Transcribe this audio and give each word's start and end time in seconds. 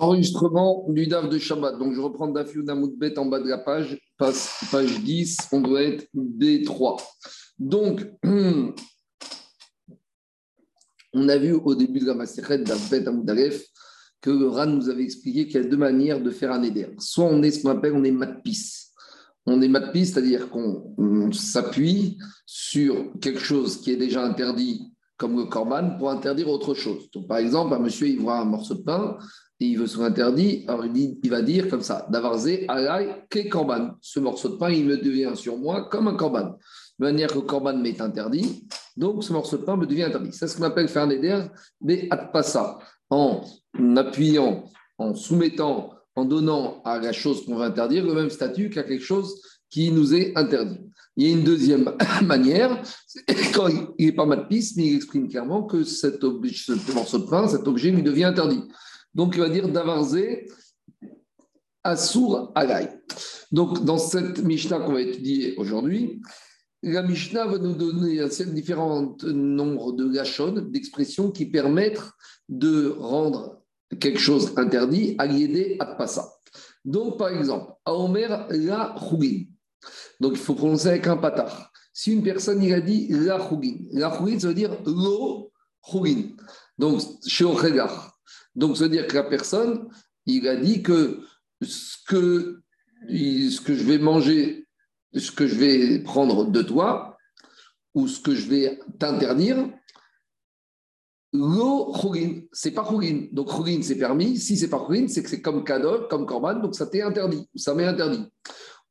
Enregistrement 0.00 0.86
du 0.88 1.08
DAF 1.08 1.28
de 1.28 1.38
Shabbat. 1.38 1.76
Donc, 1.76 1.92
je 1.92 2.00
reprends 2.00 2.28
DAF 2.28 2.54
Bet 2.96 3.18
en 3.18 3.26
bas 3.26 3.40
de 3.40 3.48
la 3.48 3.58
page, 3.58 3.98
page 4.16 5.00
10, 5.02 5.48
on 5.50 5.60
doit 5.60 5.82
être 5.82 6.06
B3. 6.14 7.02
Donc, 7.58 8.06
on 11.12 11.28
a 11.28 11.36
vu 11.36 11.52
au 11.52 11.74
début 11.74 11.98
de 11.98 12.06
la 12.06 12.14
Maserhet 12.14 12.58
DAF 12.58 12.88
Bet 12.90 13.08
Amoudalef 13.08 13.64
que 14.20 14.30
Ran 14.44 14.66
nous 14.66 14.88
avait 14.88 15.02
expliqué 15.02 15.46
qu'il 15.46 15.62
y 15.62 15.64
a 15.64 15.68
deux 15.68 15.76
manières 15.76 16.20
de 16.20 16.30
faire 16.30 16.52
un 16.52 16.62
éder. 16.62 16.94
Soit 16.98 17.24
on 17.24 17.42
est 17.42 17.50
ce 17.50 17.62
qu'on 17.62 17.70
appelle, 17.70 17.94
on 17.94 18.04
est 18.04 18.12
matpis. 18.12 18.92
On 19.46 19.60
est 19.62 19.68
matpis, 19.68 20.06
c'est-à-dire 20.06 20.48
qu'on 20.48 21.32
s'appuie 21.32 22.18
sur 22.46 23.12
quelque 23.20 23.40
chose 23.40 23.80
qui 23.80 23.90
est 23.92 23.96
déjà 23.96 24.24
interdit 24.24 24.92
comme 25.16 25.36
le 25.36 25.46
korban 25.46 25.96
pour 25.98 26.10
interdire 26.10 26.48
autre 26.48 26.74
chose. 26.74 27.08
Par 27.28 27.38
exemple, 27.38 27.74
un 27.74 27.80
monsieur, 27.80 28.06
il 28.06 28.20
voit 28.20 28.38
un 28.38 28.44
morceau 28.44 28.74
de 28.74 28.82
pain 28.82 29.18
il 29.60 29.78
veut 29.78 29.86
se 29.86 30.00
interdit, 30.00 30.64
alors 30.68 30.84
il, 30.86 31.30
va 31.30 31.42
dire 31.42 31.68
comme 31.68 31.80
ça, 31.80 32.06
Davarzé, 32.10 32.64
alay, 32.68 33.24
ke 33.28 33.48
korban. 33.48 33.96
Ce 34.00 34.20
morceau 34.20 34.50
de 34.50 34.56
pain, 34.56 34.70
il 34.70 34.84
me 34.84 34.96
devient 34.96 35.32
sur 35.34 35.56
moi 35.56 35.88
comme 35.90 36.08
un 36.08 36.14
korban. 36.14 36.56
De 36.98 37.04
manière 37.04 37.28
que 37.28 37.38
le 37.38 37.72
m'est 37.80 38.00
interdit, 38.00 38.66
donc 38.96 39.24
ce 39.24 39.32
morceau 39.32 39.58
de 39.58 39.62
pain 39.64 39.76
me 39.76 39.86
devient 39.86 40.04
interdit. 40.04 40.32
C'est 40.32 40.48
ce 40.48 40.56
qu'on 40.56 40.64
appelle 40.64 40.88
faire 40.88 41.04
un 41.04 41.10
éder, 41.10 41.44
mais 41.80 42.08
ça 42.42 42.78
en 43.10 43.42
appuyant, 43.96 44.64
en 44.98 45.14
soumettant, 45.14 45.94
en 46.14 46.24
donnant 46.24 46.82
à 46.84 46.98
la 46.98 47.12
chose 47.12 47.44
qu'on 47.44 47.56
veut 47.56 47.64
interdire 47.64 48.04
le 48.04 48.14
même 48.14 48.30
statut 48.30 48.70
qu'à 48.70 48.82
quelque 48.82 49.04
chose 49.04 49.40
qui 49.70 49.90
nous 49.90 50.14
est 50.14 50.36
interdit. 50.36 50.80
Il 51.16 51.26
y 51.26 51.30
a 51.30 51.32
une 51.32 51.44
deuxième 51.44 51.92
manière, 52.24 52.82
quand 53.54 53.68
il 53.98 54.06
n'est 54.06 54.12
pas 54.12 54.26
mal 54.26 54.40
de 54.40 54.44
piste, 54.44 54.76
mais 54.76 54.86
il 54.86 54.96
exprime 54.96 55.28
clairement 55.28 55.64
que 55.64 55.84
cet 55.84 56.20
ce 56.20 56.92
morceau 56.92 57.18
de 57.18 57.28
pain, 57.28 57.48
cet 57.48 57.66
objet 57.66 57.90
lui 57.90 58.02
devient 58.02 58.24
interdit. 58.24 58.62
Donc, 59.18 59.34
il 59.34 59.40
va 59.40 59.48
dire 59.48 59.68
Davarzé 59.68 60.48
Assour 61.82 62.52
Alay. 62.54 62.88
Donc, 63.50 63.84
dans 63.84 63.98
cette 63.98 64.44
Mishnah 64.44 64.78
qu'on 64.78 64.92
va 64.92 65.00
étudier 65.00 65.56
aujourd'hui, 65.56 66.22
la 66.84 67.02
Mishnah 67.02 67.48
va 67.48 67.58
nous 67.58 67.74
donner 67.74 68.20
un 68.20 68.28
différent 68.28 69.16
nombre 69.24 69.90
de 69.94 70.06
gachon, 70.06 70.52
d'expressions 70.70 71.32
qui 71.32 71.46
permettent 71.46 72.12
de 72.48 72.94
rendre 72.96 73.60
quelque 73.98 74.20
chose 74.20 74.52
interdit 74.56 75.16
à 75.18 75.26
l'aider 75.26 75.76
à. 75.80 75.98
Donc, 76.84 77.18
par 77.18 77.30
exemple, 77.30 77.72
à 77.84 77.94
Omer 77.94 78.46
la 78.50 78.94
chougin. 79.00 79.46
Donc, 80.20 80.34
il 80.34 80.38
faut 80.38 80.54
prononcer 80.54 80.90
avec 80.90 81.08
un 81.08 81.16
patard. 81.16 81.72
Si 81.92 82.12
une 82.12 82.22
personne 82.22 82.62
il 82.62 82.72
a 82.72 82.80
dit 82.80 83.08
la 83.10 83.40
chougin, 83.40 83.78
la 83.90 84.16
chougin, 84.16 84.38
ça 84.38 84.46
veut 84.46 84.54
dire 84.54 84.80
lo 84.86 85.50
chougin. 85.84 86.36
Donc, 86.78 87.02
chez 87.26 87.44
Ochegar. 87.44 88.14
Donc, 88.58 88.76
ça 88.76 88.84
veut 88.84 88.90
dire 88.90 89.06
que 89.06 89.14
la 89.14 89.22
personne, 89.22 89.88
il 90.26 90.48
a 90.48 90.56
dit 90.56 90.82
que 90.82 91.20
ce 91.62 91.96
que, 92.06 92.60
je 93.08 93.84
vais 93.84 93.98
manger, 93.98 94.66
ce 95.14 95.30
que 95.30 95.46
je 95.46 95.54
vais 95.54 96.00
prendre 96.00 96.44
de 96.44 96.62
toi, 96.62 97.16
ou 97.94 98.08
ce 98.08 98.20
que 98.20 98.34
je 98.34 98.48
vais 98.48 98.80
t'interdire, 98.98 99.70
Lo 101.32 101.92
chourin, 101.94 102.40
c'est 102.52 102.70
pas 102.70 102.84
chourin. 102.88 103.26
Donc 103.32 103.50
chourin, 103.50 103.82
c'est 103.82 103.98
permis. 103.98 104.38
Si 104.38 104.56
c'est 104.56 104.70
pas 104.70 104.78
chourin, 104.78 105.06
c'est 105.08 105.22
que 105.22 105.28
c'est 105.28 105.42
comme 105.42 105.62
cadeau, 105.62 106.06
comme 106.08 106.24
korban, 106.24 106.54
donc 106.54 106.74
ça 106.74 106.86
t'est 106.86 107.02
interdit, 107.02 107.46
ça 107.54 107.74
m'est 107.74 107.84
interdit. 107.84 108.24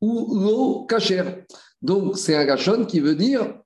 Ou 0.00 0.38
lo 0.38 0.86
kacher. 0.86 1.44
Donc 1.82 2.16
c'est 2.16 2.36
un 2.36 2.44
gachon 2.44 2.86
qui 2.86 3.00
veut 3.00 3.16
dire 3.16 3.60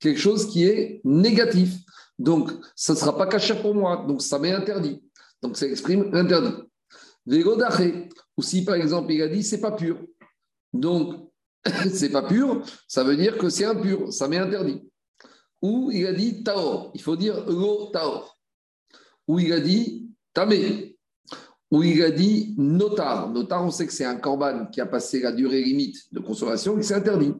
quelque 0.00 0.18
chose 0.18 0.48
qui 0.48 0.64
est 0.64 1.02
négatif. 1.04 1.74
Donc 2.18 2.50
ça 2.74 2.94
ne 2.94 2.98
sera 2.98 3.14
pas 3.16 3.26
caché 3.26 3.54
pour 3.54 3.74
moi, 3.74 4.06
donc 4.08 4.22
ça 4.22 4.38
m'est 4.38 4.52
interdit. 4.52 5.02
Donc 5.46 5.56
ça 5.56 5.66
exprime 5.68 6.10
l'interdit. 6.10 6.56
Ou 8.36 8.42
si 8.42 8.64
par 8.64 8.74
exemple 8.74 9.12
il 9.12 9.22
a 9.22 9.28
dit 9.28 9.44
c'est 9.44 9.60
pas 9.60 9.70
pur. 9.70 9.96
Donc 10.72 11.30
c'est 11.92 12.10
pas 12.10 12.22
pur, 12.22 12.64
ça 12.88 13.04
veut 13.04 13.16
dire 13.16 13.38
que 13.38 13.48
c'est 13.48 13.64
impur, 13.64 14.12
ça 14.12 14.26
m'est 14.26 14.38
interdit. 14.38 14.82
Ou 15.62 15.92
il 15.92 16.04
a 16.04 16.12
dit 16.12 16.42
taor, 16.42 16.90
il 16.94 17.00
faut 17.00 17.14
dire 17.14 17.48
lo 17.48 17.90
taor. 17.92 18.36
Ou 19.28 19.38
il 19.38 19.52
a 19.52 19.60
dit 19.60 20.10
tamé. 20.32 20.98
Ou 21.70 21.84
il 21.84 22.02
a 22.02 22.10
dit 22.10 22.54
notar. 22.58 23.30
Notar, 23.30 23.64
on 23.64 23.70
sait 23.70 23.86
que 23.86 23.92
c'est 23.92 24.04
un 24.04 24.16
corban 24.16 24.66
qui 24.66 24.80
a 24.80 24.86
passé 24.86 25.20
la 25.20 25.30
durée 25.30 25.62
limite 25.62 26.12
de 26.12 26.18
consommation 26.18 26.76
et 26.76 26.82
c'est 26.82 26.94
interdit. 26.94 27.34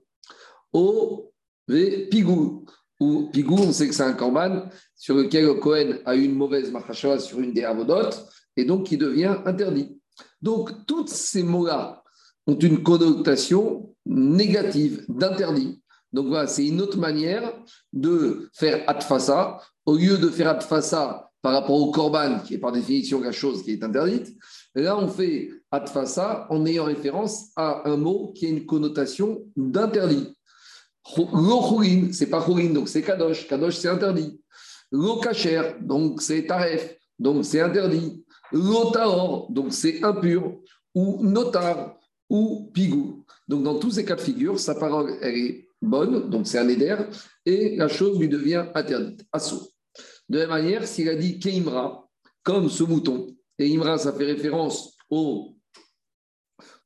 O 0.73 1.33
pigou. 1.67 2.67
Ou 2.99 3.29
pigou, 3.31 3.57
on 3.59 3.73
sait 3.73 3.89
que 3.89 3.95
c'est 3.95 4.03
un 4.03 4.15
corban 4.15 4.69
sur 4.95 5.15
lequel 5.17 5.59
Cohen 5.61 5.99
a 6.05 6.17
eu 6.17 6.25
une 6.25 6.35
mauvaise 6.35 6.71
machacha 6.71 7.19
sur 7.19 7.41
une 7.41 7.53
des 7.53 7.65
avodotes 7.65 8.27
et 8.57 8.65
donc 8.65 8.87
qui 8.87 8.97
devient 8.97 9.37
interdit. 9.45 10.01
Donc, 10.41 10.87
tous 10.87 11.09
ces 11.09 11.43
mots-là 11.43 12.03
ont 12.47 12.59
une 12.59 12.83
connotation 12.83 13.95
négative, 14.07 15.05
d'interdit. 15.09 15.83
Donc 16.13 16.29
voilà, 16.29 16.47
c'est 16.47 16.67
une 16.67 16.81
autre 16.81 16.99
manière 16.99 17.53
de 17.93 18.49
faire 18.55 18.89
adfasa. 18.89 19.61
Au 19.85 19.97
lieu 19.97 20.19
de 20.19 20.29
faire 20.29 20.49
adfasa 20.49 21.31
par 21.43 21.53
rapport 21.53 21.81
au 21.81 21.91
korban, 21.91 22.41
qui 22.41 22.55
est 22.55 22.59
par 22.59 22.73
définition 22.73 23.21
la 23.21 23.33
chose 23.33 23.63
qui 23.63 23.73
est 23.73 23.85
interdite, 23.85 24.35
là 24.75 24.97
on 24.99 25.09
fait 25.09 25.51
adfasa 25.71 26.47
en 26.51 26.65
ayant 26.67 26.85
référence 26.85 27.51
à 27.57 27.89
un 27.89 27.97
mot 27.97 28.33
qui 28.35 28.47
a 28.47 28.49
une 28.49 28.67
connotation 28.67 29.45
d'interdit. 29.57 30.36
Lo 31.17 31.83
c'est 32.13 32.29
pas 32.29 32.45
chourin, 32.45 32.71
donc 32.71 32.89
c'est 32.89 33.03
kadosh. 33.03 33.47
Kadosh, 33.49 33.77
c'est 33.77 33.89
interdit. 33.89 34.41
Lo 34.91 35.17
kacher, 35.21 35.77
donc 35.81 36.23
c'est 36.23 36.47
taref, 36.47 36.97
donc 37.19 37.45
c'est 37.45 37.61
interdit. 37.61 38.25
Lo 38.53 38.91
taor, 38.91 39.51
donc 39.51 39.73
c'est 39.73 40.03
impur. 40.03 40.61
Ou 40.95 41.23
notar, 41.23 41.99
ou 42.31 42.71
pigou. 42.73 43.25
Donc 43.47 43.63
dans 43.63 43.79
tous 43.79 43.93
ces 43.93 44.05
cas 44.05 44.17
de 44.17 44.21
figure, 44.21 44.59
sa 44.59 44.75
parole, 44.75 45.19
elle 45.21 45.37
est 45.37 45.69
bonne, 45.83 46.31
donc 46.31 46.47
c'est 46.47 46.59
un 46.59 46.69
éder, 46.69 46.97
et 47.45 47.77
la 47.77 47.89
chose 47.89 48.19
lui 48.19 48.29
devient 48.29 48.65
interdite. 48.75 49.25
Assaut. 49.31 49.69
De 50.29 50.39
la 50.39 50.47
même 50.47 50.63
manière, 50.63 50.87
s'il 50.87 51.09
a 51.09 51.15
dit 51.15 51.39
keimra, 51.39 52.09
comme 52.43 52.69
ce 52.71 52.83
mouton, 52.83 53.37
et 53.59 53.75
imra, 53.75 53.99
ça 53.99 54.13
fait 54.13 54.25
référence 54.25 54.97
au 55.11 55.55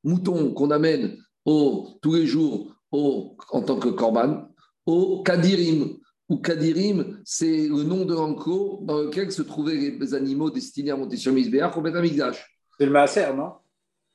mouton 0.03 0.53
qu'on 0.55 0.71
amène 0.71 1.17
au, 1.45 1.89
tous 2.03 2.15
les 2.15 2.27
jours 2.27 2.75
en 2.93 3.63
tant 3.63 3.79
que 3.79 3.89
korban, 3.89 4.49
au 4.87 5.23
Kadirim. 5.23 5.97
Ou 6.29 6.37
Kadirim, 6.37 7.21
c'est 7.25 7.67
le 7.67 7.83
nom 7.83 8.05
de 8.05 8.15
l'enclos 8.15 8.81
dans 8.83 8.99
lequel 8.99 9.33
se 9.33 9.43
trouvaient 9.43 9.97
les 9.99 10.15
animaux 10.15 10.51
destinés 10.51 10.93
à 10.93 10.97
monter 10.97 11.17
sur 11.17 11.33
Misbéach 11.33 11.77
au 11.77 11.81
Betamikdash. 11.81 12.57
C'est 12.79 12.87
le 12.87 12.93
Maaser, 12.93 13.33
non? 13.37 13.55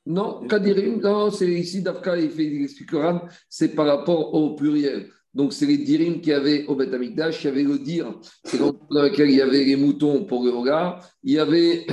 Non, 0.06 0.46
Kadirim, 0.46 1.00
non, 1.00 1.30
c'est 1.30 1.50
ici, 1.50 1.82
Dafka, 1.82 2.16
il, 2.16 2.30
fait, 2.30 2.44
il 2.44 2.68
c'est 3.50 3.74
par 3.74 3.86
rapport 3.86 4.32
au 4.32 4.54
pluriel. 4.54 5.10
Donc, 5.36 5.52
c'est 5.52 5.66
les 5.66 5.76
dirim 5.76 6.22
qui 6.22 6.32
avaient 6.32 6.64
au 6.66 6.74
Beth 6.74 6.94
Amikdash, 6.94 7.44
il 7.44 7.48
y 7.48 7.50
avait 7.50 7.62
le 7.62 7.78
dir, 7.78 8.18
c'est 8.42 8.56
dans 8.56 8.74
lequel 8.88 9.28
il 9.28 9.36
y 9.36 9.42
avait 9.42 9.64
les 9.64 9.76
moutons 9.76 10.24
pour 10.24 10.42
le 10.42 10.50
regard. 10.50 11.06
Il 11.22 11.34
y 11.34 11.38
avait 11.38 11.84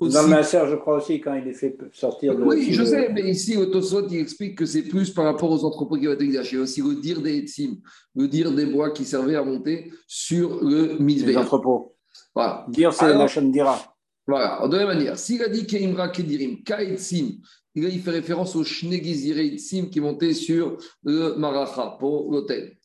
aussi... 0.00 0.12
Dans 0.12 0.22
le 0.24 0.28
Masser, 0.28 0.62
je 0.68 0.74
crois 0.74 0.96
aussi, 0.96 1.20
quand 1.20 1.34
il 1.34 1.46
est 1.46 1.54
fait 1.54 1.76
sortir 1.92 2.36
de... 2.36 2.42
Oui, 2.42 2.72
je 2.72 2.82
sais, 2.82 3.08
mais 3.12 3.30
ici, 3.30 3.56
au 3.56 3.66
Tosot, 3.66 4.08
il 4.08 4.18
explique 4.18 4.58
que 4.58 4.66
c'est 4.66 4.82
plus 4.82 5.10
par 5.10 5.24
rapport 5.24 5.52
aux 5.52 5.64
entrepôts 5.64 5.98
qui 5.98 6.08
Beth 6.08 6.20
Amikdash. 6.20 6.50
Il 6.50 6.56
y 6.56 6.58
a 6.58 6.62
aussi 6.62 6.82
le 6.82 6.96
dir 6.96 7.22
des 7.22 7.38
Etzim, 7.38 7.76
le 8.16 8.26
dir 8.26 8.50
des 8.50 8.66
bois 8.66 8.90
qui 8.90 9.04
servaient 9.04 9.36
à 9.36 9.44
monter 9.44 9.92
sur 10.08 10.64
le 10.64 10.98
Mizbeh. 10.98 11.30
Les 11.30 11.36
entrepôts. 11.36 11.94
Voilà. 12.34 12.66
Dire, 12.68 12.92
c'est 12.92 13.14
la 13.14 13.28
chaîne 13.28 13.52
dira. 13.52 13.78
Voilà, 14.26 14.66
de 14.68 14.76
la 14.76 14.86
même 14.86 14.96
manière, 14.96 15.18
s'il 15.18 15.42
a 15.42 15.48
dit 15.48 15.66
Keimra 15.66 16.08
Kedirim, 16.08 16.62
Kaetzim, 16.62 17.40
il 17.74 18.00
fait 18.00 18.10
référence 18.10 18.56
au 18.56 18.64
Shnegizire 18.64 19.58
Sim 19.58 19.86
qui 19.86 20.00
montait 20.00 20.34
sur 20.34 20.76
le 21.04 21.34
Maracha 21.36 21.96
pour 21.98 22.30
l'hôtel. 22.30 22.76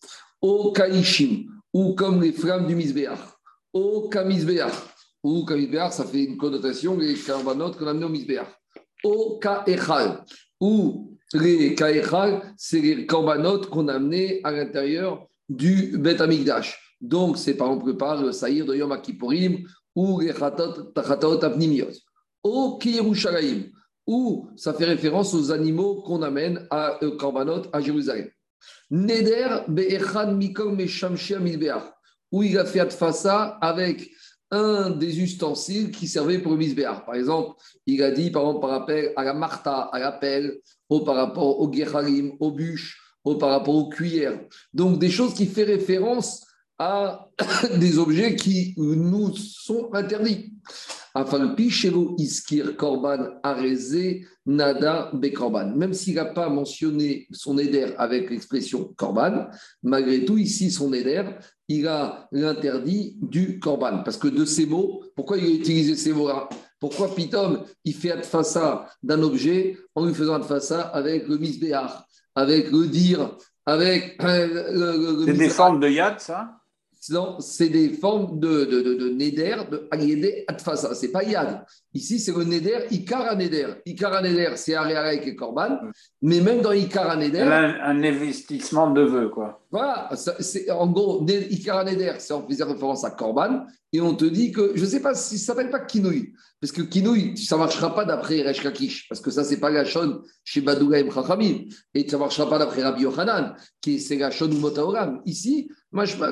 Au 0.41 0.71
Kaishim, 0.71 1.45
ou 1.73 1.93
comme 1.93 2.21
les 2.21 2.31
flammes 2.31 2.67
du 2.67 2.75
Misbéach. 2.75 3.19
Au 3.73 4.07
Kamizbéach, 4.07 4.73
ou 5.23 5.43
Kamizbéach, 5.43 5.91
ça 5.91 6.05
fait 6.05 6.23
une 6.23 6.37
connotation, 6.37 6.97
les 6.97 7.15
carbanotes 7.15 7.77
qu'on 7.77 7.87
a 7.87 7.91
amenés 7.91 8.05
au 8.05 8.09
Misbéach. 8.09 8.47
Au 9.03 9.39
Kaechal, 9.39 10.23
ou 10.61 11.17
les 11.33 11.75
Kaechal, 11.75 12.53
c'est 12.57 12.79
les 12.79 13.05
carbanotes 13.05 13.67
qu'on 13.67 13.87
a 13.87 13.95
amenés 13.95 14.39
à 14.43 14.51
l'intérieur 14.51 15.27
du 15.49 15.97
Bet 15.97 16.21
Amigdash. 16.21 16.79
Donc, 17.01 17.37
c'est 17.37 17.55
par 17.55 17.71
exemple 17.71 17.97
par 17.97 18.21
le 18.21 18.31
Saïr 18.31 18.65
de 18.65 18.75
Yom 18.75 18.97
Kippourim 19.01 19.67
ou 19.95 20.21
les 20.21 20.33
Chatot 20.33 21.43
Apnimiot. 21.43 21.91
Au 22.43 22.77
Kirushalayim, 22.77 23.63
ou 24.07 24.47
ça 24.55 24.73
fait 24.73 24.85
référence 24.85 25.33
aux 25.33 25.51
animaux 25.51 26.01
qu'on 26.03 26.21
amène 26.21 26.67
à 26.69 27.03
euh, 27.03 27.17
Korbanot, 27.17 27.63
à 27.73 27.81
Jérusalem. 27.81 28.29
Neder 28.91 29.63
be'echan 29.67 30.33
mikom 30.33 30.77
où 32.31 32.43
il 32.43 32.57
a 32.57 32.65
fait 32.65 32.91
fassa 32.91 33.57
avec 33.61 34.09
un 34.51 34.91
des 34.91 35.19
ustensiles 35.21 35.91
qui 35.91 36.07
servait 36.07 36.39
pour 36.39 36.55
le. 36.55 37.05
Par 37.05 37.15
exemple, 37.15 37.55
il 37.85 38.01
a 38.03 38.11
dit 38.11 38.31
par 38.31 38.45
rapport 38.45 38.71
à 38.71 39.23
la 39.23 39.33
marta, 39.33 39.89
à 39.91 39.99
la 39.99 40.11
pelle, 40.11 40.59
ou 40.89 41.01
par 41.01 41.15
rapport 41.15 41.59
au 41.59 41.67
guéchalim, 41.67 42.33
aux 42.39 42.51
bûches, 42.51 42.99
ou 43.23 43.35
par 43.35 43.49
rapport 43.49 43.75
aux 43.75 43.89
cuillères. 43.89 44.39
Donc 44.73 44.99
des 44.99 45.09
choses 45.09 45.33
qui 45.33 45.47
font 45.47 45.65
référence 45.65 46.44
à 46.77 47.27
des 47.79 47.97
objets 47.97 48.35
qui 48.35 48.73
nous 48.77 49.35
sont 49.35 49.89
interdits. 49.93 50.53
iskir 52.17 52.75
korban 52.75 53.39
nada 54.45 55.09
bekorban. 55.13 55.75
Même 55.75 55.93
s'il 55.93 56.15
n'a 56.15 56.25
pas 56.25 56.49
mentionné 56.49 57.27
son 57.31 57.57
éder 57.57 57.93
avec 57.97 58.29
l'expression 58.29 58.93
korban, 58.95 59.47
malgré 59.81 60.25
tout, 60.25 60.37
ici, 60.37 60.71
son 60.71 60.93
éder, 60.93 61.23
il 61.67 61.87
a 61.87 62.27
l'interdit 62.31 63.17
du 63.21 63.59
korban. 63.59 64.03
Parce 64.03 64.17
que 64.17 64.27
de 64.27 64.45
ces 64.45 64.65
mots, 64.65 65.03
pourquoi 65.15 65.37
il 65.37 65.45
a 65.45 65.49
utilisé 65.49 65.95
ces 65.95 66.13
mots-là? 66.13 66.49
Pourquoi 66.79 67.15
Pitom, 67.15 67.63
il 67.83 67.93
fait 67.93 68.11
adfassa 68.11 68.87
d'un 69.01 69.21
objet 69.23 69.77
en 69.95 70.05
lui 70.05 70.13
faisant 70.13 70.35
adfassa 70.35 70.81
avec 70.81 71.27
le 71.27 71.37
misbéar, 71.37 72.05
avec 72.35 72.69
le 72.71 72.87
dire, 72.87 73.35
avec 73.65 74.17
euh, 74.23 75.17
le, 75.17 75.25
C'est 75.25 75.33
des 75.33 75.49
formes 75.49 75.79
de 75.79 75.89
yad, 75.89 76.19
ça? 76.19 76.57
C'est 77.39 77.69
des 77.69 77.89
formes 77.89 78.39
de, 78.39 78.65
de, 78.65 78.81
de, 78.81 78.93
de 78.95 79.09
neder, 79.09 79.57
de 79.71 79.87
aliédé 79.91 80.43
atfasa. 80.47 80.93
C'est 80.95 81.11
pas 81.11 81.23
yad. 81.23 81.65
Ici, 81.93 82.19
c'est 82.19 82.35
le 82.35 82.43
neder, 82.43 82.87
ikara 82.91 83.35
neder. 83.35 83.67
Ikara 83.85 84.21
neder, 84.21 84.51
c'est 84.55 84.73
aréarek 84.73 85.27
et 85.27 85.35
korban. 85.35 85.79
Mais 86.21 86.41
même 86.41 86.61
dans 86.61 86.73
ikara 86.73 87.15
neder. 87.15 87.41
Un, 87.41 87.79
un 87.81 88.03
investissement 88.03 88.91
de 88.91 89.01
vœux, 89.01 89.29
quoi. 89.29 89.61
Voilà. 89.71 90.09
C'est, 90.39 90.69
en 90.69 90.87
gros, 90.87 91.25
ikara 91.27 91.83
neder, 91.83 92.13
c'est 92.19 92.33
en 92.33 92.45
faisant 92.47 92.67
référence 92.67 93.05
à 93.05 93.11
korban. 93.11 93.65
Et 93.93 94.01
on 94.01 94.13
te 94.13 94.25
dit 94.25 94.51
que, 94.51 94.73
je 94.75 94.81
ne 94.81 94.89
sais 94.89 94.99
pas 95.01 95.15
si 95.15 95.37
ça 95.37 95.53
s'appelle 95.53 95.69
pas 95.69 95.79
kinouï. 95.79 96.33
Parce 96.59 96.73
que 96.73 96.81
kinouï, 96.81 97.37
ça 97.37 97.55
ne 97.55 97.61
marchera 97.61 97.95
pas 97.95 98.03
d'après 98.03 98.41
Resh 98.41 98.61
Kakish. 98.61 99.07
Parce 99.07 99.21
que 99.21 99.31
ça, 99.31 99.45
c'est 99.45 99.59
pas 99.59 99.69
la 99.69 99.85
chez 100.43 100.61
Badouga 100.61 100.99
et 100.99 101.09
Chachamim. 101.09 101.59
Et 101.93 102.09
ça 102.09 102.17
ne 102.17 102.21
marchera 102.21 102.49
pas 102.49 102.59
d'après 102.59 102.83
Rabbi 102.83 103.03
Yochanan, 103.03 103.55
qui 103.79 104.01
c'est 104.01 104.17
la 104.17 104.31
ou 104.41 104.47
Motaoram. 104.57 105.21
Ici, 105.25 105.69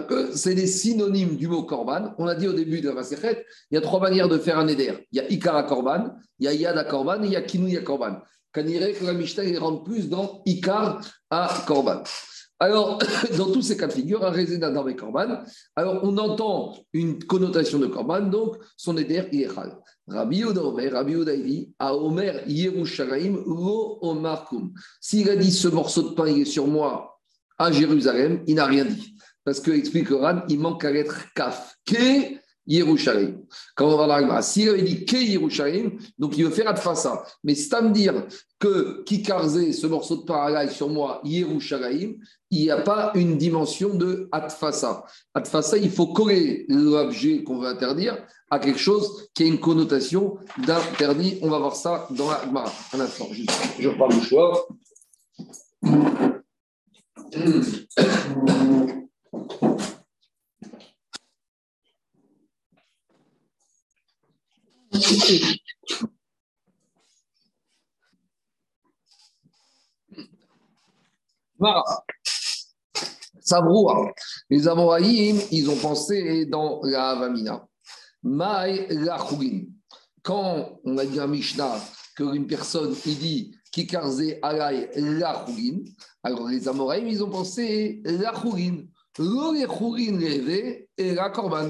que 0.08 0.36
c'est 0.36 0.56
des 0.56 0.68
synonymes 0.68 1.38
du 1.38 1.48
mot 1.48 1.64
korban. 1.64 2.14
On 2.18 2.28
a 2.28 2.36
dit 2.36 2.48
au 2.48 2.54
début 2.54 2.82
de 2.82 2.90
la 2.90 2.96
Maserhet, 2.96 3.46
il 3.72 3.76
y 3.76 3.78
a 3.78 3.82
trois 3.82 4.00
manières 4.00 4.30
de 4.30 4.38
faire 4.38 4.60
un 4.60 4.68
éder. 4.68 5.08
Il 5.12 5.18
y 5.18 5.22
a 5.22 5.32
Ikara 5.32 5.64
korban, 5.64 6.16
il 6.40 6.46
y 6.46 6.48
a 6.48 6.54
Yad 6.54 6.88
korban 6.88 7.24
et 7.24 7.28
il 7.28 7.32
y 7.32 7.36
a 7.36 7.42
Kinouya 7.42 7.82
korban. 7.82 8.22
que 8.52 8.60
la 9.06 9.14
Mishnah 9.14 9.44
il 9.46 9.58
rentre 9.58 9.84
plus 9.84 10.10
dans 10.10 10.42
Ikar 10.46 11.02
à 11.30 11.50
korban. 11.66 12.04
Alors, 12.60 13.00
dans 13.38 13.52
tous 13.52 13.62
ces 13.62 13.76
cas 13.76 13.88
de 13.88 13.94
figure, 13.94 14.26
un 14.26 14.32
résident 14.32 14.72
dans 14.72 14.86
les 14.86 14.96
korban, 14.96 15.44
alors 15.76 16.00
on 16.04 16.18
entend 16.18 16.74
une 16.94 17.22
connotation 17.24 17.80
de 17.80 17.88
korban, 17.88 18.22
donc 18.22 18.56
son 18.78 18.96
éder, 18.98 19.28
il 19.32 19.42
est 19.42 19.54
chal. 19.54 19.78
Rabbi 20.08 20.44
Omer, 20.44 20.92
Rabbi 20.94 21.16
Odaïdi, 21.16 21.74
à 21.80 21.96
Omer 21.96 22.44
Yerushalayim, 22.48 23.36
Lo 23.46 24.00
Omarkum. 24.02 24.74
S'il 25.02 25.30
a 25.30 25.36
dit 25.36 25.52
ce 25.52 25.68
morceau 25.68 26.10
de 26.10 26.16
pain, 26.16 26.28
il 26.28 26.42
est 26.42 26.46
sur 26.46 26.68
moi 26.68 27.20
à 27.58 27.72
Jérusalem, 27.72 28.44
il 28.48 28.56
n'a 28.56 28.66
rien 28.66 28.86
dit. 28.86 29.13
Parce 29.46 29.60
que, 29.60 29.72
explique 29.72 30.12
Oran, 30.12 30.42
il 30.50 30.60
manque 30.60 30.86
à 30.86 30.92
l'être 30.92 31.34
kaf. 31.34 31.76
Ke 31.86 32.40
Yerushalayim. 32.66 33.42
Quand 33.76 33.88
on 33.88 33.98
va 33.98 34.08
dans 34.08 34.26
la 34.26 34.42
s'il 34.42 34.70
avait 34.70 34.84
dit 34.84 35.06
Ke 35.06 35.18
Yerushalayim, 35.18 35.92
donc 36.18 36.38
il 36.38 36.46
veut 36.46 36.52
faire 36.52 36.70
Adfasa. 36.70 37.26
Mais 37.44 37.56
c'est 37.56 37.74
à 37.74 37.82
me 37.82 37.92
dire 37.92 38.26
que 38.60 39.04
Kikarze, 39.04 39.72
ce 39.72 39.88
morceau 39.88 40.18
de 40.18 40.24
parallèle 40.24 40.72
sur 40.72 40.90
moi, 40.90 41.22
Yerushalayim, 41.26 42.16
il 42.50 42.62
n'y 42.62 42.72
a 42.72 42.78
pas 42.78 43.12
une 43.16 43.38
dimension 43.38 43.94
de 43.94 44.30
Adfasa. 44.32 45.04
Adfasa, 45.34 45.78
il 45.78 45.92
faut 45.92 46.08
coller 46.08 46.66
l'objet 46.70 47.44
qu'on 47.44 47.60
veut 47.60 47.68
interdire 47.68 48.26
à 48.50 48.60
quelque 48.60 48.80
chose 48.80 49.28
qui 49.34 49.44
a 49.44 49.48
une 49.48 49.60
connotation 49.60 50.38
d'interdit. 50.66 51.40
On 51.42 51.50
va 51.50 51.60
voir 51.60 51.76
ça 51.76 52.08
dans 52.12 52.30
la 52.30 52.42
Gemara. 52.46 52.72
Un 52.94 53.02
instant, 53.02 53.28
juste, 53.32 53.52
je 53.80 53.90
reparle 53.90 54.14
du 54.14 54.26
choix. 54.26 54.68
Voilà. 71.58 71.84
Les 74.50 74.68
Amoraïm, 74.68 75.40
ils 75.52 75.70
ont 75.70 75.76
pensé 75.78 76.46
dans 76.46 76.82
la 76.84 77.10
Avamina. 77.10 77.66
Maï 78.22 78.88
la 78.90 79.18
Quand 80.22 80.80
on 80.84 80.98
a 80.98 81.06
dit 81.06 81.20
à 81.20 81.28
Mishnah 81.28 81.80
qu'une 82.16 82.48
personne, 82.48 82.96
il 83.06 83.18
dit 83.18 83.56
Kikarze 83.72 84.36
alay 84.42 84.90
la 84.96 85.46
alors 86.24 86.48
les 86.48 86.68
Amoraïm, 86.68 87.08
ils 87.08 87.24
ont 87.24 87.30
pensé 87.30 88.02
la 88.06 88.34
Chougin. 88.34 88.86
Lo 88.86 88.93
et 89.20 91.14
la 91.14 91.30
Korban. 91.30 91.70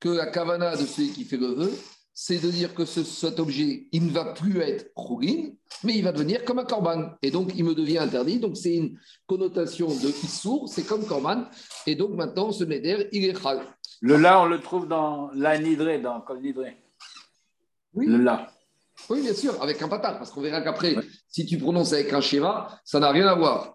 Que 0.00 0.08
la 0.10 0.26
kavana 0.26 0.76
de 0.76 0.84
celui 0.84 1.12
qui 1.12 1.24
fait 1.24 1.38
le 1.38 1.46
vœu, 1.46 1.72
c'est 2.14 2.38
de 2.38 2.48
dire 2.48 2.74
que 2.74 2.84
cet 2.84 3.40
objet, 3.40 3.88
il 3.90 4.06
ne 4.06 4.12
va 4.12 4.26
plus 4.26 4.60
être 4.60 4.92
chougin, 4.96 5.50
mais 5.82 5.96
il 5.96 6.04
va 6.04 6.12
devenir 6.12 6.44
comme 6.44 6.60
un 6.60 6.64
korban. 6.64 7.10
Et 7.22 7.30
donc, 7.32 7.50
il 7.56 7.64
me 7.64 7.74
devient 7.74 7.98
interdit. 7.98 8.38
Donc, 8.38 8.56
c'est 8.56 8.76
une 8.76 8.98
connotation 9.26 9.88
de 9.88 10.08
issour, 10.24 10.68
c'est 10.68 10.84
comme 10.84 11.04
korban. 11.04 11.44
Et 11.86 11.96
donc, 11.96 12.10
maintenant, 12.10 12.52
ce 12.52 12.62
méder, 12.62 13.08
il 13.10 13.24
est 13.24 13.40
chal. 13.40 13.62
Le 14.00 14.16
la, 14.16 14.40
on 14.40 14.46
le 14.46 14.60
trouve 14.60 14.86
dans 14.86 15.30
l'anidré, 15.32 15.98
dans 15.98 16.20
Kol 16.20 16.40
Nidré. 16.40 16.76
Oui. 17.94 18.06
Le 18.06 18.18
la. 18.18 18.48
Oui, 19.10 19.22
bien 19.22 19.34
sûr, 19.34 19.60
avec 19.60 19.82
un 19.82 19.88
patar, 19.88 20.18
parce 20.18 20.30
qu'on 20.30 20.40
verra 20.40 20.60
qu'après, 20.60 20.94
si 21.28 21.44
tu 21.46 21.58
prononces 21.58 21.92
avec 21.92 22.12
un 22.12 22.20
shira, 22.20 22.78
ça 22.84 23.00
n'a 23.00 23.10
rien 23.10 23.26
à 23.26 23.34
voir. 23.34 23.74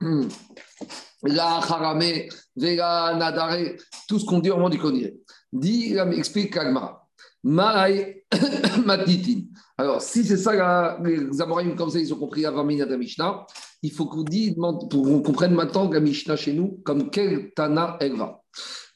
La 1.22 1.56
harame, 1.56 2.28
vega 2.54 3.14
nadare, 3.16 3.76
tout 4.08 4.18
ce 4.18 4.24
qu'on 4.24 4.40
dit 4.40 4.50
au 4.50 4.56
moment 4.56 4.68
du 4.68 4.78
koniré. 4.78 5.16
Dit, 5.52 5.96
explique 6.16 6.52
Kagmara. 6.52 7.06
Maï 7.42 8.24
Matitin. 8.84 9.42
Alors, 9.78 10.02
si 10.02 10.24
c'est 10.24 10.36
ça, 10.36 10.98
les 11.04 11.40
Amoraïm, 11.40 11.76
comme 11.76 11.90
ça, 11.90 11.98
ils 11.98 12.12
ont 12.12 12.18
compris 12.18 12.44
avant 12.44 12.64
Minata 12.64 12.96
Mishnah, 12.96 13.46
il 13.82 13.92
faut 13.92 14.06
qu'on 14.06 14.24
qu'on 14.24 15.22
comprenne 15.22 15.54
maintenant 15.54 15.88
la 15.90 16.00
Mishnah 16.00 16.36
chez 16.36 16.52
nous, 16.52 16.80
comme 16.84 17.10
quel 17.10 17.52
Tana 17.52 17.96
elle 18.00 18.16
va. 18.16 18.40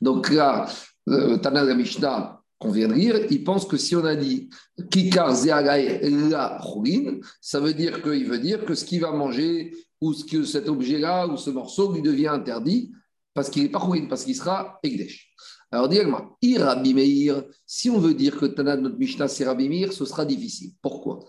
Donc 0.01 0.31
là, 0.31 0.67
le 1.07 1.37
Tana 1.37 1.63
la 1.63 1.75
Mishnah 1.75 2.40
qu'on 2.61 2.71
vient 2.71 2.89
de 2.89 2.95
lire, 2.95 3.17
il 3.31 3.43
pense 3.43 3.65
que 3.65 3.79
si 3.79 3.97
on 3.97 4.05
a 4.05 4.15
dit 4.15 4.51
Kikar 4.91 5.35
la 5.45 6.61
ça 7.41 7.59
veut 7.59 7.75
dire 7.75 8.03
qu'il 8.03 8.27
veut 8.27 8.39
dire 8.39 8.65
que 8.67 8.75
ce 8.75 8.85
qu'il 8.85 9.01
va 9.01 9.13
manger, 9.13 9.73
ou 10.01 10.13
ce 10.13 10.25
que 10.25 10.45
cet 10.45 10.69
objet-là, 10.69 11.27
ou 11.27 11.37
ce 11.37 11.51
morceau 11.51 11.93
lui 11.93 12.03
devient 12.03 12.29
interdit, 12.29 12.93
parce 13.35 13.49
qu'il 13.49 13.63
n'est 13.63 13.71
pas 13.71 13.81
Chougin, 13.81 14.07
parce 14.09 14.25
qu'il 14.25 14.37
sera 14.37 14.79
Egdesh. 14.83 15.33
Alors, 15.73 15.89
dis-moi, 15.89 16.37
Rabbi 16.59 16.95
Meir, 16.95 17.45
si 17.65 17.89
on 17.89 17.99
veut 17.99 18.15
dire 18.15 18.37
que 18.37 18.47
Tana 18.47 18.77
notre 18.77 18.99
Mishnah, 18.99 19.29
c'est 19.29 19.45
ce 19.45 20.05
sera 20.05 20.25
difficile. 20.25 20.73
Pourquoi? 20.83 21.21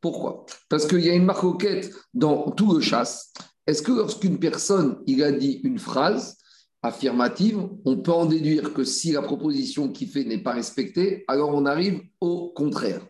Pourquoi? 0.00 0.46
Parce 0.68 0.86
qu'il 0.86 1.00
y 1.00 1.10
a 1.10 1.14
une 1.14 1.24
marquette 1.24 1.90
dans 2.12 2.50
tout 2.50 2.74
le 2.74 2.80
chasse. 2.80 3.32
Est-ce 3.66 3.82
que 3.82 3.92
lorsqu'une 3.92 4.38
personne, 4.38 4.98
il 5.06 5.22
a 5.24 5.32
dit 5.32 5.60
une 5.64 5.78
phrase 5.78 6.36
affirmative, 6.84 7.58
on 7.84 7.96
peut 7.96 8.12
en 8.12 8.26
déduire 8.26 8.72
que 8.72 8.84
si 8.84 9.12
la 9.12 9.22
proposition 9.22 9.90
qu'il 9.90 10.08
fait 10.08 10.24
n'est 10.24 10.42
pas 10.42 10.52
respectée, 10.52 11.24
alors 11.28 11.54
on 11.54 11.66
arrive 11.66 12.02
au 12.20 12.50
contraire. 12.50 13.00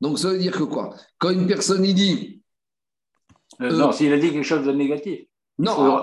Donc, 0.00 0.18
ça 0.18 0.30
veut 0.30 0.38
dire 0.38 0.56
que 0.56 0.62
quoi? 0.62 0.94
Quand 1.18 1.30
une 1.30 1.46
personne, 1.46 1.84
il 1.84 1.94
dit... 1.94 2.42
Euh, 3.60 3.70
non, 3.70 3.92
s'il 3.92 4.12
a 4.12 4.18
dit 4.18 4.30
quelque 4.30 4.44
chose 4.44 4.64
de 4.64 4.72
négatif. 4.72 5.20
Non, 5.58 6.02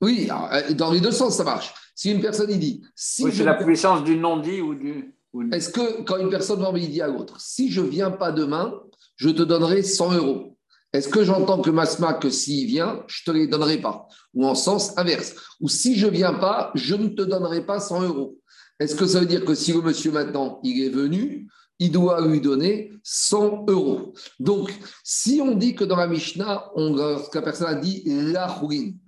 oui, 0.00 0.28
euh, 0.30 0.74
dans 0.74 0.92
les 0.92 1.00
deux 1.00 1.10
sens, 1.10 1.36
ça 1.36 1.44
marche. 1.44 1.74
Si 1.94 2.12
une 2.12 2.20
personne 2.20 2.50
il 2.50 2.58
dit. 2.58 2.82
Si 2.94 3.24
oui, 3.24 3.32
c'est 3.34 3.44
la 3.44 3.54
puissance 3.54 4.04
du 4.04 4.16
non-dit 4.16 4.60
ou 4.60 4.74
du. 4.74 5.14
Est-ce 5.52 5.70
que 5.70 6.02
quand 6.02 6.16
une 6.18 6.30
personne 6.30 6.64
dit 6.78 7.02
à 7.02 7.08
l'autre, 7.08 7.40
si 7.40 7.70
je 7.70 7.80
viens 7.80 8.10
pas 8.10 8.30
demain, 8.30 8.80
je 9.16 9.30
te 9.30 9.42
donnerai 9.42 9.82
100 9.82 10.12
euros? 10.14 10.47
Est-ce 10.92 11.08
que 11.08 11.22
j'entends 11.22 11.60
que 11.60 11.70
Masma, 11.70 12.14
que 12.14 12.30
s'il 12.30 12.66
vient, 12.66 13.04
je 13.06 13.24
te 13.24 13.30
les 13.30 13.46
donnerai 13.46 13.78
pas? 13.78 14.08
Ou 14.34 14.46
en 14.46 14.54
sens 14.54 14.96
inverse. 14.96 15.34
Ou 15.60 15.68
si 15.68 15.96
je 15.96 16.06
viens 16.06 16.34
pas, 16.34 16.70
je 16.74 16.94
ne 16.94 17.08
te 17.08 17.22
donnerai 17.22 17.64
pas 17.66 17.78
100 17.78 18.02
euros. 18.02 18.38
Est-ce 18.80 18.94
que 18.94 19.06
ça 19.06 19.20
veut 19.20 19.26
dire 19.26 19.44
que 19.44 19.54
si 19.54 19.72
le 19.72 19.82
monsieur 19.82 20.12
maintenant, 20.12 20.60
il 20.62 20.82
est 20.82 20.90
venu, 20.90 21.48
il 21.78 21.92
doit 21.92 22.26
lui 22.26 22.40
donner 22.40 22.92
100 23.02 23.66
euros? 23.68 24.14
Donc, 24.40 24.72
si 25.04 25.40
on 25.42 25.54
dit 25.54 25.74
que 25.74 25.84
dans 25.84 25.96
la 25.96 26.06
Mishnah, 26.06 26.70
on, 26.74 26.94
la 26.94 27.42
personne 27.42 27.68
a 27.68 27.74
dit 27.74 28.02
la 28.06 28.46
ruine, 28.46 28.98